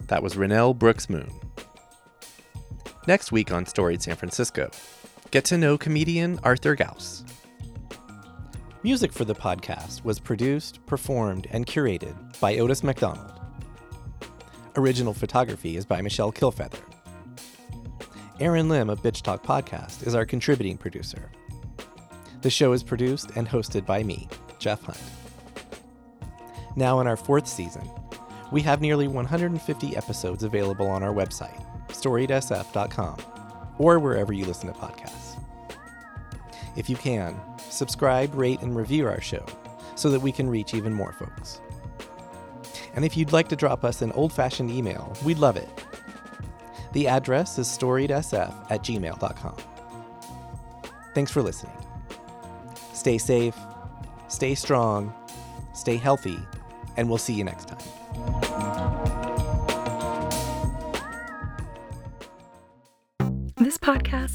That 0.06 0.22
was 0.22 0.34
Renel 0.36 0.76
Brooks 0.78 1.10
Moon. 1.10 1.30
Next 3.08 3.32
week 3.32 3.50
on 3.50 3.66
Storied 3.66 4.02
San 4.02 4.14
Francisco, 4.14 4.70
get 5.30 5.44
to 5.46 5.58
know 5.58 5.78
comedian 5.78 6.38
Arthur 6.42 6.74
Gauss. 6.74 7.24
Music 8.82 9.12
for 9.12 9.24
the 9.24 9.34
podcast 9.34 10.02
was 10.04 10.18
produced, 10.18 10.84
performed, 10.86 11.46
and 11.50 11.66
curated 11.66 12.14
by 12.40 12.56
Otis 12.58 12.82
McDonald. 12.82 13.32
Original 14.76 15.12
photography 15.12 15.76
is 15.76 15.84
by 15.84 16.00
Michelle 16.00 16.32
Kilfeather. 16.32 16.80
Aaron 18.40 18.68
Lim 18.70 18.88
of 18.88 19.02
Bitch 19.02 19.20
Talk 19.20 19.44
Podcast 19.44 20.06
is 20.06 20.14
our 20.14 20.24
contributing 20.24 20.78
producer. 20.78 21.30
The 22.40 22.48
show 22.48 22.72
is 22.72 22.82
produced 22.82 23.32
and 23.36 23.46
hosted 23.46 23.84
by 23.84 24.02
me, 24.02 24.28
Jeff 24.58 24.82
Hunt. 24.82 24.98
Now, 26.74 27.00
in 27.00 27.06
our 27.06 27.16
fourth 27.16 27.46
season, 27.46 27.88
we 28.50 28.62
have 28.62 28.80
nearly 28.80 29.08
150 29.08 29.96
episodes 29.96 30.42
available 30.42 30.86
on 30.86 31.02
our 31.02 31.12
website, 31.12 31.62
storiedsf.com, 31.88 33.16
or 33.78 33.98
wherever 33.98 34.32
you 34.32 34.46
listen 34.46 34.72
to 34.72 34.78
podcasts. 34.78 35.09
If 36.80 36.88
you 36.88 36.96
can, 36.96 37.38
subscribe, 37.58 38.34
rate, 38.34 38.62
and 38.62 38.74
review 38.74 39.06
our 39.06 39.20
show 39.20 39.44
so 39.96 40.08
that 40.08 40.20
we 40.20 40.32
can 40.32 40.48
reach 40.48 40.72
even 40.72 40.94
more 40.94 41.12
folks. 41.12 41.60
And 42.94 43.04
if 43.04 43.18
you'd 43.18 43.34
like 43.34 43.48
to 43.48 43.56
drop 43.56 43.84
us 43.84 44.00
an 44.00 44.12
old 44.12 44.32
fashioned 44.32 44.70
email, 44.70 45.14
we'd 45.22 45.36
love 45.36 45.58
it. 45.58 45.68
The 46.94 47.06
address 47.06 47.58
is 47.58 47.68
storiedsf 47.68 48.70
at 48.70 48.82
gmail.com. 48.82 49.56
Thanks 51.14 51.30
for 51.30 51.42
listening. 51.42 51.76
Stay 52.94 53.18
safe, 53.18 53.58
stay 54.28 54.54
strong, 54.54 55.12
stay 55.74 55.98
healthy, 55.98 56.38
and 56.96 57.10
we'll 57.10 57.18
see 57.18 57.34
you 57.34 57.44
next 57.44 57.68
time. 57.68 58.49